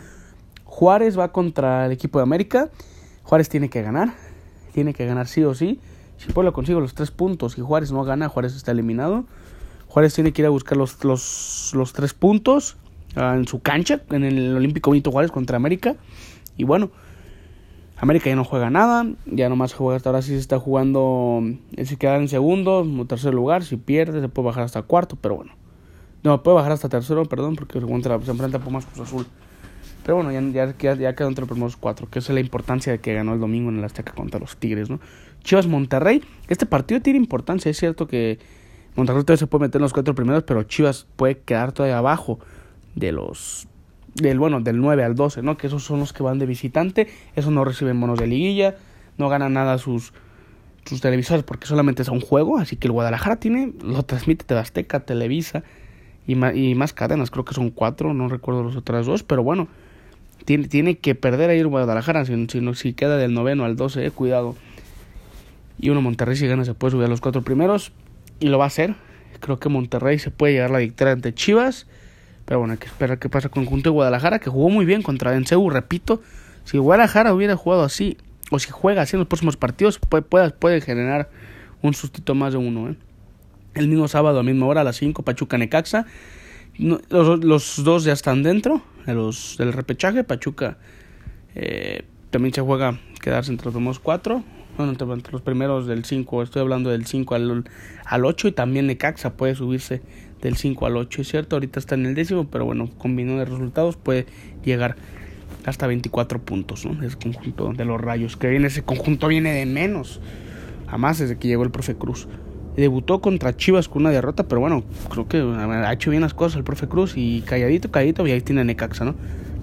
Juárez 0.65 1.17
va 1.17 1.32
contra 1.32 1.86
el 1.86 1.91
equipo 1.91 2.19
de 2.19 2.24
América. 2.24 2.69
Juárez 3.24 3.50
tiene 3.50 3.69
que 3.69 3.82
ganar, 3.82 4.13
tiene 4.74 4.94
que 4.94 5.06
ganar 5.06 5.28
sí 5.28 5.44
o 5.44 5.54
sí. 5.54 5.80
Si 6.18 6.32
Puebla 6.32 6.52
consigue 6.52 6.80
los 6.80 6.94
tres 6.94 7.12
puntos 7.12 7.58
y 7.58 7.62
Juárez 7.62 7.92
no 7.92 8.04
gana, 8.04 8.30
Juárez 8.30 8.56
está 8.56 8.72
eliminado. 8.72 9.26
Juárez 9.88 10.14
tiene 10.14 10.34
que 10.34 10.42
ir 10.42 10.46
a 10.48 10.50
buscar 10.50 10.78
los, 10.78 11.04
los, 11.04 11.72
los 11.74 11.94
tres 11.94 12.14
puntos 12.14 12.78
ah, 13.16 13.36
en 13.38 13.48
su 13.48 13.62
cancha, 13.62 14.02
en 14.10 14.24
el 14.24 14.56
Olímpico 14.56 14.92
Benito 14.92 15.12
Juárez 15.12 15.32
contra 15.32 15.56
América. 15.58 15.96
Y 16.58 16.64
bueno, 16.64 16.92
América 17.98 18.30
ya 18.30 18.36
no 18.36 18.44
juega 18.44 18.70
nada, 18.70 19.06
ya 19.26 19.50
nomás 19.50 19.74
juega 19.74 19.96
hasta 19.96 20.10
ahora 20.10 20.22
sí 20.22 20.32
se 20.32 20.40
está 20.40 20.60
jugando, 20.60 21.42
se 21.84 21.96
queda 21.98 22.18
en 22.18 22.28
segundo 22.28 22.80
o 22.80 23.06
tercer 23.06 23.34
lugar, 23.34 23.64
si 23.64 23.78
pierde 23.78 24.20
se 24.20 24.30
puede 24.30 24.48
bajar 24.48 24.64
hasta 24.64 24.82
cuarto, 24.82 25.16
pero 25.20 25.36
bueno. 25.36 25.54
No, 26.24 26.42
puede 26.42 26.56
bajar 26.56 26.72
hasta 26.72 26.90
tercero, 26.90 27.26
perdón, 27.26 27.56
porque 27.56 27.80
se, 27.80 27.86
enfrenta 27.86 28.58
a 28.58 28.62
Pumas 28.62 28.86
Cruz 28.86 29.08
Azul. 29.08 29.26
Pero 30.04 30.18
bueno, 30.18 30.32
ya, 30.32 30.76
ya, 30.78 31.10
entre 31.10 31.42
los 31.42 31.50
primeros 31.50 31.78
cuatro, 31.78 32.10
que 32.10 32.20
es 32.20 32.30
la 32.30 32.39
importancia 32.39 32.92
de 32.92 33.00
que 33.00 33.13
ganó 33.13 33.34
el 33.34 33.39
domingo 33.39 33.70
en 33.70 33.80
el 33.80 33.84
Azteca 33.84 34.12
contra 34.13 34.39
los 34.39 34.58
Tigres, 34.58 34.89
¿no? 34.89 35.00
Chivas 35.44 35.68
Monterrey, 35.68 36.24
este 36.48 36.66
partido 36.66 37.02
tiene 37.02 37.18
importancia, 37.18 37.70
es 37.70 37.78
cierto 37.78 38.08
que 38.08 38.39
Monterrey 38.96 39.24
todavía 39.24 39.39
se 39.39 39.48
puede 39.48 39.63
meter 39.63 39.80
en 39.80 39.84
los 39.84 39.94
cuatro 39.94 40.13
primeros, 40.13 40.44
pero 40.44 40.63
Chivas 40.63 41.08
puede 41.16 41.39
quedar 41.39 41.72
todavía 41.72 41.98
abajo 41.98 42.39
de 42.96 43.12
los 43.12 43.68
del 44.16 44.38
bueno, 44.38 44.62
del 44.62 44.80
9 44.80 45.04
al 45.04 45.16
12, 45.16 45.42
¿no? 45.42 45.58
Que 45.58 45.68
esos 45.68 45.84
son 45.84 46.00
los 46.00 46.13
que 46.13 46.22
van 46.22 46.38
de 46.38 46.46
visitante, 46.46 47.08
esos 47.36 47.52
no 47.52 47.66
reciben 47.66 48.00
bonos 48.00 48.20
de 48.20 48.28
liguilla, 48.28 48.76
no 49.18 49.28
ganan 49.30 49.54
nada 49.54 49.78
sus 49.78 50.13
sus 50.86 51.00
televisores 51.00 51.44
porque 51.44 51.66
solamente 51.66 52.02
es 52.02 52.10
un 52.10 52.20
juego, 52.20 52.58
así 52.58 52.76
que 52.76 52.88
el 52.88 52.92
Guadalajara 52.92 53.38
tiene 53.38 53.74
lo 53.82 54.04
transmite 54.04 54.54
Azteca, 54.54 55.00
Televisa 55.00 55.63
y 56.28 56.36
más, 56.36 56.56
y 56.56 56.76
más 56.76 56.94
cadenas, 56.94 57.32
creo 57.32 57.46
que 57.46 57.54
son 57.54 57.70
cuatro, 57.70 58.13
no 58.13 58.28
recuerdo 58.28 58.63
los 58.63 58.76
otras 58.76 59.06
dos, 59.06 59.24
pero 59.24 59.44
bueno, 59.44 59.68
Tiene, 60.46 60.67
tiene 60.67 60.98
que 60.98 61.15
perder 61.15 61.50
ahí 61.50 61.60
el 61.60 61.67
Guadalajara, 61.67 62.26
si, 62.26 62.48
si, 62.48 62.74
si 62.76 62.93
queda 62.93 63.17
del 63.17 63.34
noveno 63.34 63.63
al 63.65 63.76
12, 63.76 64.06
eh, 64.06 64.12
cuidado. 64.12 64.56
Y 65.80 65.89
uno 65.89 66.02
Monterrey 66.02 66.36
si 66.36 66.48
gana 66.48 66.65
se 66.65 66.74
puede 66.74 66.91
subir 66.91 67.06
a 67.06 67.10
los 67.10 67.22
cuatro 67.22 67.41
primeros 67.41 67.91
y 68.39 68.48
lo 68.48 68.58
va 68.58 68.65
a 68.65 68.67
hacer. 68.67 68.96
Creo 69.39 69.60
que 69.60 69.69
Monterrey 69.69 70.19
se 70.19 70.32
puede 70.32 70.54
llegar 70.54 70.72
la 70.72 70.80
victoria 70.80 71.13
ante 71.13 71.34
Chivas. 71.34 71.88
Pero 72.46 72.60
bueno, 72.60 72.74
hay 72.74 72.78
que 72.78 72.88
esperar 72.88 73.19
qué 73.19 73.30
pasa 73.30 73.50
con 73.50 73.63
el 73.63 73.67
conjunto 73.67 73.89
de 73.89 73.93
Guadalajara, 73.93 74.39
que 74.39 74.50
jugó 74.50 74.69
muy 74.69 74.86
bien 74.86 75.02
contra 75.02 75.32
Denseu, 75.32 75.69
repito. 75.69 76.22
Si 76.65 76.78
Guadalajara 76.78 77.34
hubiera 77.34 77.56
jugado 77.56 77.84
así, 77.84 78.17
o 78.52 78.60
si 78.60 78.69
juega 78.69 79.02
así 79.02 79.15
en 79.15 79.19
los 79.19 79.28
próximos 79.28 79.58
partidos, 79.58 80.00
puede, 80.00 80.24
puede, 80.24 80.50
puede 80.52 80.82
generar 80.82 81.30
un 81.82 81.93
sustito 81.93 82.36
más 82.36 82.54
de 82.54 82.60
uno. 82.60 82.89
¿eh? 82.89 82.96
El 83.76 83.88
mismo 83.88 84.08
sábado 84.08 84.39
a 84.39 84.43
misma 84.43 84.65
hora, 84.65 84.82
a 84.82 84.84
las 84.84 84.98
5, 84.98 85.24
Pachuca 85.24 85.58
Necaxa. 85.58 86.06
los, 86.78 87.43
los, 87.43 87.84
dos 87.84 88.04
ya 88.04 88.13
están 88.13 88.43
dentro 88.43 88.82
de 89.06 89.13
los, 89.13 89.56
del 89.58 89.74
repechaje. 89.74 90.24
Pachuca 90.24 90.78
eh, 91.56 92.04
también 92.30 92.54
se 92.54 92.62
juega 92.62 93.00
quedarse 93.22 93.52
entre 93.52 93.66
los 93.66 93.74
primeros 93.74 94.00
cuatro. 94.00 94.44
Bueno, 94.78 94.92
entre, 94.92 95.32
los 95.32 95.42
primeros 95.42 95.86
del 95.86 96.04
5. 96.04 96.44
Estoy 96.44 96.62
hablando 96.62 96.89
del 96.89 97.06
5 97.06 97.36
al, 97.36 97.63
al 98.06 98.26
8. 98.26 98.48
Y 98.48 98.52
también 98.54 98.88
Necaxa 98.88 99.34
puede 99.34 99.56
subirse 99.56 100.02
del 100.42 100.58
5 100.58 100.86
al 100.86 100.98
8. 100.98 101.22
Es 101.22 101.28
cierto, 101.28 101.56
ahorita 101.56 101.80
está 101.80 101.96
en 101.96 102.06
el 102.06 102.16
décimo. 102.16 102.48
Pero 102.48 102.66
bueno, 102.66 102.89
combinado 102.98 103.39
de 103.39 103.46
resultados 103.46 103.98
puede 103.98 104.26
llegar 104.63 104.96
hasta 105.66 105.86
24 105.88 106.42
puntos. 106.42 106.86
¿no? 106.86 107.04
Ese 107.04 107.18
conjunto 107.18 107.72
de 107.74 107.86
los 107.86 108.02
rayos. 108.02 108.36
Que 108.36 108.50
viene, 108.50 108.68
ese 108.68 108.84
conjunto 108.84 109.28
viene 109.28 109.54
de 109.54 109.66
menos. 109.66 110.20
Jamás 110.88 111.20
desde 111.20 111.38
que 111.38 111.48
llegó 111.48 111.63
el 111.63 111.72
profe 111.72 111.96
Cruz. 111.96 112.28
Debutó 112.76 113.22
contra 113.22 113.56
Chivas 113.56 113.88
con 113.88 114.02
una 114.02 114.12
derrota, 114.12 114.48
pero 114.48 114.62
bueno, 114.62 114.84
creo 115.10 115.28
que 115.28 115.38
ha 115.38 115.94
hecho 115.94 116.10
bien 116.10 116.22
las 116.22 116.34
cosas 116.34 116.58
el 116.58 116.64
profe 116.64 116.88
Cruz 116.88 117.14
y 117.16 117.42
calladito, 117.42 117.92
calladito, 117.92 118.26
y 118.26 118.32
ahí 118.32 118.42
tiene 118.42 118.64
Necaxa, 118.64 119.06
¿no? 119.06 119.16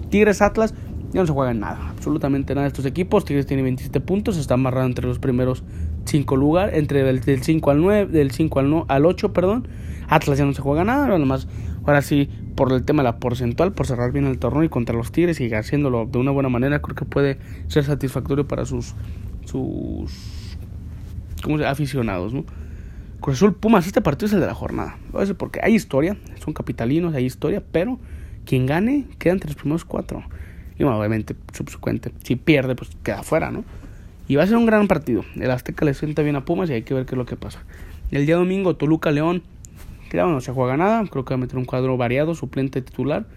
Tigres 0.09 0.41
Atlas, 0.41 0.73
ya 1.13 1.21
no 1.21 1.27
se 1.27 1.33
juega 1.33 1.53
nada, 1.53 1.89
absolutamente 1.89 2.55
nada 2.55 2.63
de 2.63 2.69
estos 2.69 2.85
equipos. 2.85 3.25
Tigres 3.25 3.45
tiene 3.45 3.63
27 3.63 3.99
puntos, 3.99 4.37
está 4.37 4.53
amarrado 4.53 4.87
entre 4.87 5.05
los 5.05 5.19
primeros 5.19 5.63
5 6.05 6.35
lugares, 6.37 6.77
entre 6.77 7.07
el 7.09 7.21
del 7.21 7.43
5 7.43 7.71
al 7.71 7.81
9, 7.81 8.11
del 8.11 8.31
5 8.31 8.59
al, 8.59 8.69
no, 8.69 8.85
al 8.87 9.05
8, 9.05 9.33
perdón. 9.33 9.67
Atlas 10.07 10.37
ya 10.37 10.45
no 10.45 10.53
se 10.53 10.61
juega 10.61 10.83
nada, 10.83 11.07
nada 11.07 11.19
más, 11.25 11.47
ahora 11.85 12.01
sí, 12.01 12.29
por 12.55 12.71
el 12.71 12.83
tema 12.83 13.03
de 13.03 13.09
la 13.09 13.17
porcentual, 13.17 13.73
por 13.73 13.87
cerrar 13.87 14.11
bien 14.11 14.25
el 14.25 14.39
torneo 14.39 14.63
y 14.63 14.69
contra 14.69 14.95
los 14.95 15.11
Tigres 15.11 15.39
y 15.39 15.53
haciéndolo 15.53 16.05
de 16.05 16.17
una 16.17 16.31
buena 16.31 16.49
manera, 16.49 16.81
creo 16.81 16.95
que 16.95 17.05
puede 17.05 17.37
ser 17.67 17.83
satisfactorio 17.83 18.47
para 18.47 18.65
sus, 18.65 18.93
sus 19.45 20.57
¿cómo 21.43 21.57
se, 21.57 21.65
aficionados, 21.65 22.33
¿no? 22.33 22.45
Cruz 23.21 23.37
Azul 23.37 23.53
Pumas, 23.53 23.85
este 23.85 24.01
partido 24.01 24.25
es 24.25 24.33
el 24.33 24.39
de 24.39 24.47
la 24.47 24.55
jornada. 24.55 24.97
Porque 25.37 25.59
hay 25.61 25.75
historia, 25.75 26.17
son 26.43 26.55
capitalinos, 26.55 27.13
hay 27.13 27.25
historia, 27.25 27.61
pero 27.71 27.99
quien 28.45 28.65
gane 28.65 29.05
queda 29.19 29.33
entre 29.33 29.51
los 29.51 29.55
primeros 29.55 29.85
cuatro. 29.85 30.23
Y 30.79 30.83
bueno, 30.83 30.97
obviamente, 30.97 31.35
subsecuente, 31.53 32.11
si 32.23 32.35
pierde, 32.35 32.75
pues 32.75 32.89
queda 33.03 33.21
fuera, 33.21 33.51
¿no? 33.51 33.63
Y 34.27 34.37
va 34.37 34.43
a 34.43 34.47
ser 34.47 34.57
un 34.57 34.65
gran 34.65 34.87
partido. 34.87 35.23
El 35.35 35.51
Azteca 35.51 35.85
le 35.85 35.93
sienta 35.93 36.23
bien 36.23 36.35
a 36.35 36.45
Pumas 36.45 36.71
y 36.71 36.73
hay 36.73 36.81
que 36.81 36.95
ver 36.95 37.05
qué 37.05 37.13
es 37.13 37.17
lo 37.17 37.27
que 37.27 37.35
pasa. 37.35 37.63
El 38.09 38.25
día 38.25 38.37
domingo, 38.37 38.75
Toluca 38.75 39.11
León. 39.11 39.43
Claro, 40.09 40.31
no 40.31 40.41
se 40.41 40.51
juega 40.51 40.75
nada. 40.75 41.05
Creo 41.05 41.23
que 41.23 41.35
va 41.35 41.35
a 41.35 41.41
meter 41.41 41.59
un 41.59 41.65
cuadro 41.65 41.97
variado, 41.97 42.33
suplente 42.33 42.81
titular. 42.81 43.27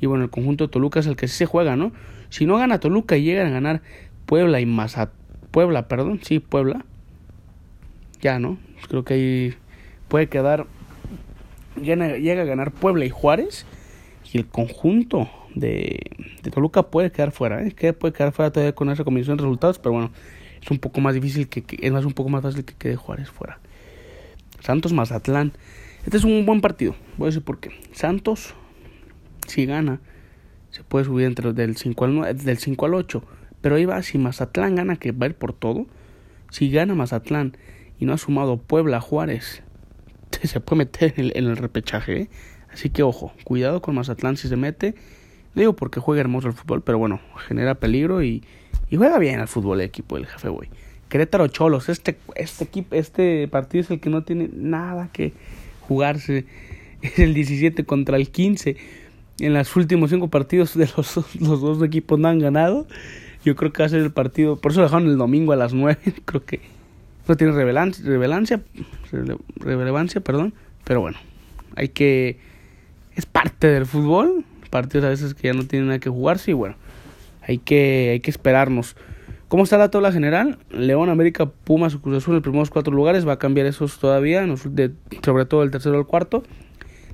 Y 0.00 0.06
bueno, 0.06 0.24
el 0.24 0.30
conjunto 0.30 0.64
de 0.64 0.68
Toluca 0.72 0.98
es 0.98 1.06
el 1.06 1.14
que 1.14 1.28
sí 1.28 1.36
se 1.36 1.46
juega, 1.46 1.76
¿no? 1.76 1.92
Si 2.28 2.44
no 2.44 2.56
gana 2.56 2.80
Toluca 2.80 3.16
y 3.16 3.22
llegan 3.22 3.46
a 3.46 3.50
ganar 3.50 3.82
Puebla 4.26 4.60
y 4.60 4.66
Mazat... 4.66 5.10
Puebla, 5.52 5.86
perdón, 5.86 6.18
sí, 6.22 6.40
Puebla 6.40 6.84
ya, 8.22 8.38
¿no? 8.38 8.56
Creo 8.88 9.04
que 9.04 9.14
ahí 9.14 9.54
puede 10.08 10.28
quedar, 10.28 10.66
llega 11.76 12.42
a 12.42 12.44
ganar 12.46 12.72
Puebla 12.72 13.04
y 13.04 13.10
Juárez 13.10 13.66
y 14.32 14.38
el 14.38 14.46
conjunto 14.46 15.28
de, 15.54 15.98
de 16.42 16.50
Toluca 16.50 16.84
puede 16.84 17.12
quedar 17.12 17.32
fuera, 17.32 17.62
¿eh? 17.66 17.72
Que 17.72 17.92
puede 17.92 18.14
quedar 18.14 18.32
fuera 18.32 18.50
todavía 18.50 18.74
con 18.74 18.88
esa 18.90 19.04
combinación 19.04 19.36
de 19.36 19.42
resultados, 19.42 19.78
pero 19.78 19.92
bueno, 19.92 20.12
es 20.62 20.70
un 20.70 20.78
poco 20.78 21.00
más 21.00 21.14
difícil 21.14 21.48
que, 21.48 21.62
que, 21.62 21.84
es 21.84 21.92
más 21.92 22.04
un 22.04 22.12
poco 22.12 22.30
más 22.30 22.42
fácil 22.42 22.64
que 22.64 22.74
quede 22.74 22.96
Juárez 22.96 23.28
fuera. 23.28 23.58
Santos 24.60 24.92
Mazatlán. 24.92 25.52
Este 26.04 26.16
es 26.16 26.24
un 26.24 26.46
buen 26.46 26.60
partido. 26.60 26.94
Voy 27.16 27.26
a 27.26 27.28
decir 27.30 27.42
por 27.42 27.58
qué. 27.58 27.70
Santos, 27.92 28.54
si 29.46 29.66
gana, 29.66 30.00
se 30.70 30.84
puede 30.84 31.04
subir 31.04 31.26
entre 31.26 31.46
los 31.46 31.54
del 31.54 31.76
5 31.76 32.04
al 32.04 32.14
9, 32.14 32.34
del 32.34 32.58
5 32.58 32.86
al 32.86 32.94
8. 32.94 33.22
Pero 33.60 33.76
ahí 33.76 33.84
va, 33.84 34.02
si 34.02 34.18
Mazatlán 34.18 34.76
gana, 34.76 34.96
que 34.96 35.12
va 35.12 35.26
a 35.26 35.28
ir 35.30 35.34
por 35.34 35.52
todo. 35.52 35.86
Si 36.50 36.70
gana 36.70 36.94
Mazatlán 36.94 37.56
y 38.02 38.04
no 38.04 38.14
ha 38.14 38.18
sumado 38.18 38.56
Puebla 38.56 39.00
Juárez, 39.00 39.62
se 40.42 40.58
puede 40.58 40.78
meter 40.78 41.14
en 41.16 41.26
el, 41.26 41.32
en 41.36 41.44
el 41.44 41.56
repechaje. 41.56 42.22
¿eh? 42.22 42.28
Así 42.72 42.90
que 42.90 43.04
ojo, 43.04 43.32
cuidado 43.44 43.80
con 43.80 43.94
Mazatlán 43.94 44.36
si 44.36 44.48
se 44.48 44.56
mete. 44.56 44.96
Digo 45.54 45.76
porque 45.76 46.00
juega 46.00 46.20
hermoso 46.20 46.48
el 46.48 46.52
fútbol, 46.52 46.82
pero 46.82 46.98
bueno, 46.98 47.20
genera 47.46 47.76
peligro 47.76 48.24
y, 48.24 48.42
juega 48.90 49.20
bien 49.20 49.38
al 49.38 49.46
fútbol 49.46 49.80
el 49.80 49.86
equipo 49.86 50.16
del 50.16 50.26
jefe 50.26 50.48
Boy. 50.48 50.68
Querétaro 51.10 51.46
Cholos, 51.46 51.88
este, 51.88 52.18
este, 52.34 52.64
equipo, 52.64 52.96
este 52.96 53.46
partido 53.46 53.82
es 53.82 53.90
el 53.92 54.00
que 54.00 54.10
no 54.10 54.24
tiene 54.24 54.50
nada 54.52 55.08
que 55.12 55.32
jugarse. 55.82 56.44
Es 57.02 57.18
el 57.18 57.34
17 57.34 57.84
contra 57.84 58.16
el 58.16 58.30
15. 58.30 58.76
En 59.40 59.54
los 59.54 59.74
últimos 59.74 60.10
cinco 60.10 60.28
partidos 60.28 60.76
de 60.76 60.88
los, 60.96 61.16
los 61.40 61.60
dos 61.60 61.82
equipos 61.82 62.18
no 62.18 62.26
han 62.26 62.40
ganado. 62.40 62.86
Yo 63.44 63.54
creo 63.54 63.72
que 63.72 63.82
va 63.82 63.86
a 63.86 63.88
ser 63.88 64.00
el 64.00 64.12
partido. 64.12 64.56
Por 64.56 64.72
eso 64.72 64.80
lo 64.80 64.86
dejaron 64.86 65.08
el 65.08 65.18
domingo 65.18 65.52
a 65.52 65.56
las 65.56 65.72
9. 65.72 65.98
Creo 66.24 66.44
que 66.44 66.60
no 67.28 67.36
tiene 67.36 67.52
relevancia, 67.52 68.60
relevancia, 69.56 70.20
perdón, 70.20 70.54
pero 70.84 71.00
bueno, 71.00 71.18
hay 71.76 71.88
que 71.88 72.38
es 73.14 73.26
parte 73.26 73.66
del 73.68 73.86
fútbol, 73.86 74.44
partidos 74.70 75.04
a 75.04 75.10
veces 75.10 75.34
que 75.34 75.48
ya 75.48 75.54
no 75.54 75.64
tienen 75.64 75.88
nada 75.88 75.98
que 75.98 76.10
jugarse 76.10 76.50
y 76.50 76.54
bueno, 76.54 76.76
hay 77.42 77.58
que 77.58 78.10
hay 78.12 78.20
que 78.20 78.30
esperarnos. 78.30 78.96
¿Cómo 79.48 79.64
está 79.64 79.76
la 79.76 79.90
tabla 79.90 80.12
general? 80.12 80.58
León, 80.70 81.10
América, 81.10 81.44
Pumas, 81.44 81.94
Cruz 81.96 82.16
Azul 82.16 82.34
los 82.34 82.42
primeros 82.42 82.70
cuatro 82.70 82.94
lugares, 82.94 83.28
va 83.28 83.34
a 83.34 83.38
cambiar 83.38 83.66
esos 83.66 83.98
todavía, 83.98 84.46
sobre 85.22 85.44
todo 85.44 85.62
el 85.62 85.70
tercero 85.70 85.98
al 85.98 86.06
cuarto. 86.06 86.42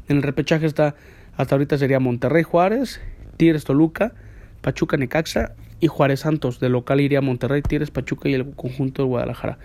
En 0.08 0.18
el 0.18 0.22
repechaje 0.22 0.64
está 0.64 0.94
hasta 1.36 1.54
ahorita 1.54 1.78
sería 1.78 2.00
Monterrey, 2.00 2.42
Juárez, 2.42 3.00
Tigres, 3.36 3.64
Toluca, 3.64 4.12
Pachuca, 4.60 4.96
Necaxa 4.96 5.52
y 5.80 5.86
Juárez 5.86 6.20
Santos. 6.20 6.58
De 6.58 6.68
local 6.68 7.00
iría 7.00 7.20
Monterrey, 7.20 7.62
Tigres, 7.62 7.90
Pachuca 7.90 8.28
y 8.28 8.34
el 8.34 8.50
conjunto 8.50 9.02
de 9.02 9.08
Guadalajara. 9.08 9.58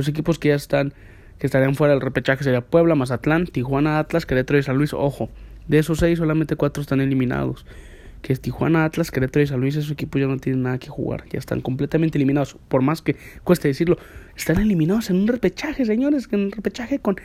Los 0.00 0.08
equipos 0.08 0.38
que 0.38 0.48
ya 0.48 0.54
están, 0.54 0.94
que 1.38 1.46
estarían 1.46 1.74
fuera 1.74 1.92
del 1.92 2.00
repechaje 2.00 2.42
sería 2.42 2.62
Puebla, 2.62 2.94
Mazatlán, 2.94 3.44
Tijuana, 3.44 3.98
Atlas, 3.98 4.24
Querétaro 4.24 4.58
y 4.58 4.62
San 4.62 4.78
Luis. 4.78 4.94
Ojo, 4.94 5.28
de 5.68 5.78
esos 5.78 5.98
seis 5.98 6.18
solamente 6.18 6.56
cuatro 6.56 6.80
están 6.80 7.02
eliminados. 7.02 7.66
Que 8.22 8.32
es 8.32 8.40
Tijuana, 8.40 8.86
Atlas, 8.86 9.10
Querétaro 9.10 9.42
y 9.42 9.46
San 9.46 9.60
Luis, 9.60 9.76
esos 9.76 9.90
equipos 9.90 10.18
ya 10.18 10.26
no 10.26 10.38
tienen 10.38 10.62
nada 10.62 10.78
que 10.78 10.88
jugar, 10.88 11.24
ya 11.28 11.38
están 11.38 11.60
completamente 11.60 12.16
eliminados. 12.16 12.56
Por 12.68 12.80
más 12.80 13.02
que 13.02 13.14
cueste 13.44 13.68
decirlo, 13.68 13.98
están 14.34 14.56
eliminados 14.58 15.10
en 15.10 15.16
un 15.16 15.26
repechaje, 15.26 15.84
señores, 15.84 16.28
en 16.32 16.44
un 16.44 16.50
repechaje 16.50 16.98
con 16.98 17.16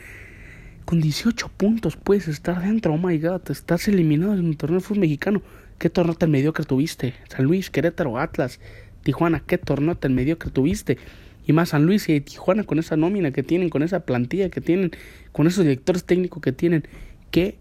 con 0.84 1.00
18 1.00 1.48
puntos 1.56 1.96
puedes 1.96 2.28
estar 2.28 2.60
dentro. 2.60 2.92
Oh 2.92 2.98
my 2.98 3.18
god, 3.18 3.50
estás 3.50 3.88
eliminado 3.88 4.34
en 4.34 4.44
un 4.44 4.54
torneo 4.54 4.80
de 4.80 4.84
fútbol 4.84 5.00
mexicano. 5.00 5.40
¿Qué 5.78 5.88
torneo 5.88 6.14
tan 6.14 6.30
mediocre 6.30 6.66
tuviste? 6.66 7.14
San 7.26 7.46
Luis, 7.46 7.70
Querétaro, 7.70 8.18
Atlas, 8.18 8.60
Tijuana, 9.02 9.42
¿qué 9.46 9.56
torneo 9.56 9.94
tan 9.96 10.14
mediocre 10.14 10.50
tuviste? 10.50 10.98
Y 11.46 11.52
más 11.52 11.70
San 11.70 11.86
Luis 11.86 12.08
y 12.08 12.20
Tijuana 12.20 12.64
con 12.64 12.78
esa 12.78 12.96
nómina 12.96 13.30
que 13.30 13.42
tienen, 13.42 13.70
con 13.70 13.82
esa 13.82 14.00
plantilla 14.00 14.50
que 14.50 14.60
tienen, 14.60 14.90
con 15.32 15.46
esos 15.46 15.64
directores 15.64 16.04
técnicos 16.04 16.42
que 16.42 16.52
tienen, 16.52 16.86
qué 17.30 17.56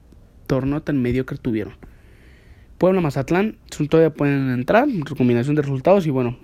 torneo 0.48 0.82
tan 0.82 1.02
mediocre 1.02 1.38
tuvieron. 1.38 1.74
Puebla, 2.78 3.00
Mazatlán, 3.00 3.56
todavía 3.90 4.14
pueden 4.14 4.50
entrar, 4.50 4.86
combinación 5.18 5.56
de 5.56 5.62
resultados 5.62 6.06
y 6.08 6.10
bueno, 6.10 6.38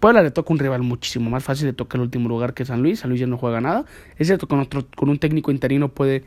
Puebla 0.00 0.22
le 0.22 0.30
toca 0.30 0.52
un 0.52 0.58
rival 0.58 0.82
muchísimo 0.82 1.28
más 1.28 1.44
fácil, 1.44 1.66
le 1.66 1.72
toca 1.74 1.98
el 1.98 2.02
último 2.02 2.28
lugar 2.28 2.54
que 2.54 2.64
San 2.64 2.82
Luis, 2.82 3.00
San 3.00 3.10
Luis 3.10 3.20
ya 3.20 3.26
no 3.26 3.36
juega 3.36 3.60
nada, 3.60 3.84
es 4.16 4.28
cierto, 4.28 4.48
con, 4.48 4.60
otro, 4.60 4.86
con 4.96 5.10
un 5.10 5.18
técnico 5.18 5.50
interino 5.50 5.90
puede 5.90 6.24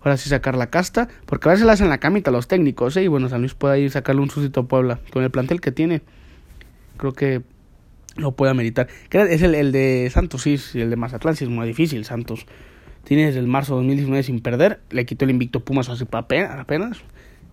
ahora 0.00 0.16
sí 0.16 0.30
sacar 0.30 0.56
la 0.56 0.70
casta, 0.70 1.08
porque 1.26 1.48
a 1.48 1.52
veces 1.52 1.66
le 1.66 1.72
hacen 1.72 1.90
la 1.90 1.98
camita 1.98 2.30
a 2.30 2.32
los 2.32 2.48
técnicos, 2.48 2.96
¿eh? 2.96 3.02
y 3.02 3.08
bueno, 3.08 3.28
San 3.28 3.40
Luis 3.40 3.52
puede 3.52 3.80
ir 3.80 3.90
sacarle 3.90 4.22
un 4.22 4.30
suscito 4.30 4.60
a 4.60 4.68
Puebla, 4.68 5.00
con 5.12 5.22
el 5.22 5.30
plantel 5.30 5.60
que 5.60 5.70
tiene, 5.70 6.00
creo 6.96 7.12
que 7.12 7.42
lo 8.18 8.32
puede 8.32 8.50
ameritar. 8.50 8.88
Es 9.10 9.42
el, 9.42 9.54
el 9.54 9.72
de 9.72 10.10
Santos, 10.12 10.42
sí, 10.42 10.58
el 10.74 10.90
de 10.90 10.96
Mazatlán, 10.96 11.36
sí 11.36 11.44
es 11.44 11.50
muy 11.50 11.66
difícil. 11.66 12.04
Santos 12.04 12.46
tiene 13.04 13.26
desde 13.26 13.40
el 13.40 13.46
marzo 13.46 13.74
de 13.74 13.78
2019 13.78 14.22
sin 14.22 14.40
perder. 14.40 14.80
Le 14.90 15.06
quitó 15.06 15.24
el 15.24 15.30
invicto 15.30 15.60
Pumas 15.60 15.88
hace 15.88 16.04
apenas. 16.12 16.98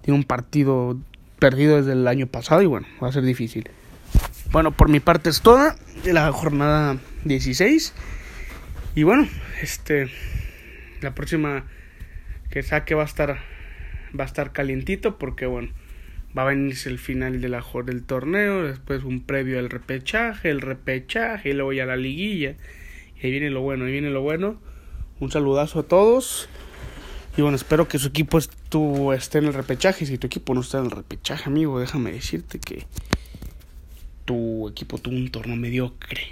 Tiene 0.02 0.20
un 0.20 0.26
partido 0.26 0.98
perdido 1.40 1.78
desde 1.78 1.94
el 1.94 2.08
año 2.08 2.28
pasado 2.28 2.62
y 2.62 2.66
bueno, 2.66 2.88
va 3.02 3.08
a 3.08 3.12
ser 3.12 3.24
difícil. 3.24 3.70
Bueno, 4.52 4.72
por 4.72 4.90
mi 4.90 5.00
parte 5.00 5.30
es 5.30 5.42
toda 5.42 5.76
la 6.04 6.32
jornada 6.32 6.98
16. 7.24 7.94
Y 8.96 9.04
bueno, 9.04 9.28
este 9.62 10.10
la 11.02 11.14
próxima 11.14 11.66
que 12.50 12.64
saque 12.64 12.96
va 12.96 13.04
a 13.04 13.06
estar 13.06 13.38
va 14.18 14.24
a 14.24 14.28
estar 14.28 14.52
calientito 14.52 15.18
porque 15.18 15.46
bueno, 15.46 15.70
va 16.38 16.42
a 16.42 16.46
venirse 16.46 16.90
el 16.90 17.00
final 17.00 17.40
de 17.40 17.50
la, 17.50 17.64
del 17.86 18.04
torneo, 18.04 18.64
después 18.64 19.04
un 19.04 19.22
previo 19.22 19.60
al 19.60 19.70
repechaje, 19.70 20.50
el 20.50 20.62
repechaje 20.62 21.50
y 21.50 21.54
luego 21.54 21.74
ya 21.74 21.86
la 21.86 21.96
liguilla. 21.96 22.56
Y 23.22 23.26
ahí 23.26 23.32
viene 23.32 23.50
lo 23.50 23.62
bueno, 23.62 23.86
ahí 23.86 23.92
viene 23.92 24.10
lo 24.10 24.22
bueno. 24.22 24.60
Un 25.20 25.32
saludazo 25.32 25.80
a 25.80 25.84
todos. 25.84 26.50
Y 27.38 27.42
bueno, 27.42 27.56
espero 27.56 27.88
que 27.88 28.00
su 28.00 28.10
equipo 28.10 28.40
esté 28.40 29.38
en 29.38 29.46
el 29.46 29.54
repechaje. 29.54 30.06
Si 30.06 30.18
tu 30.18 30.28
equipo 30.28 30.54
no 30.54 30.62
está 30.62 30.80
en 30.80 30.86
el 30.86 30.92
repechaje, 30.92 31.46
amigo, 31.50 31.80
déjame 31.80 32.12
decirte 32.12 32.60
que 32.60 32.86
tu 34.26 34.68
equipo 34.68 34.98
tuvo 34.98 35.16
un 35.16 35.32
torneo 35.32 35.56
mediocre. 35.56 36.28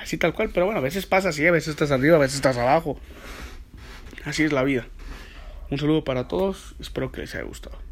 Así 0.00 0.16
tal 0.16 0.32
cual, 0.32 0.50
pero 0.52 0.66
bueno, 0.66 0.80
a 0.80 0.82
veces 0.82 1.06
pasa 1.06 1.30
así, 1.30 1.46
a 1.46 1.50
veces 1.50 1.68
estás 1.68 1.90
arriba, 1.90 2.16
a 2.16 2.20
veces 2.20 2.36
estás 2.36 2.56
abajo. 2.56 2.98
Así 4.24 4.44
es 4.44 4.52
la 4.52 4.62
vida. 4.62 4.86
Un 5.70 5.78
saludo 5.78 6.04
para 6.04 6.26
todos, 6.26 6.74
espero 6.80 7.12
que 7.12 7.20
les 7.20 7.34
haya 7.34 7.44
gustado. 7.44 7.89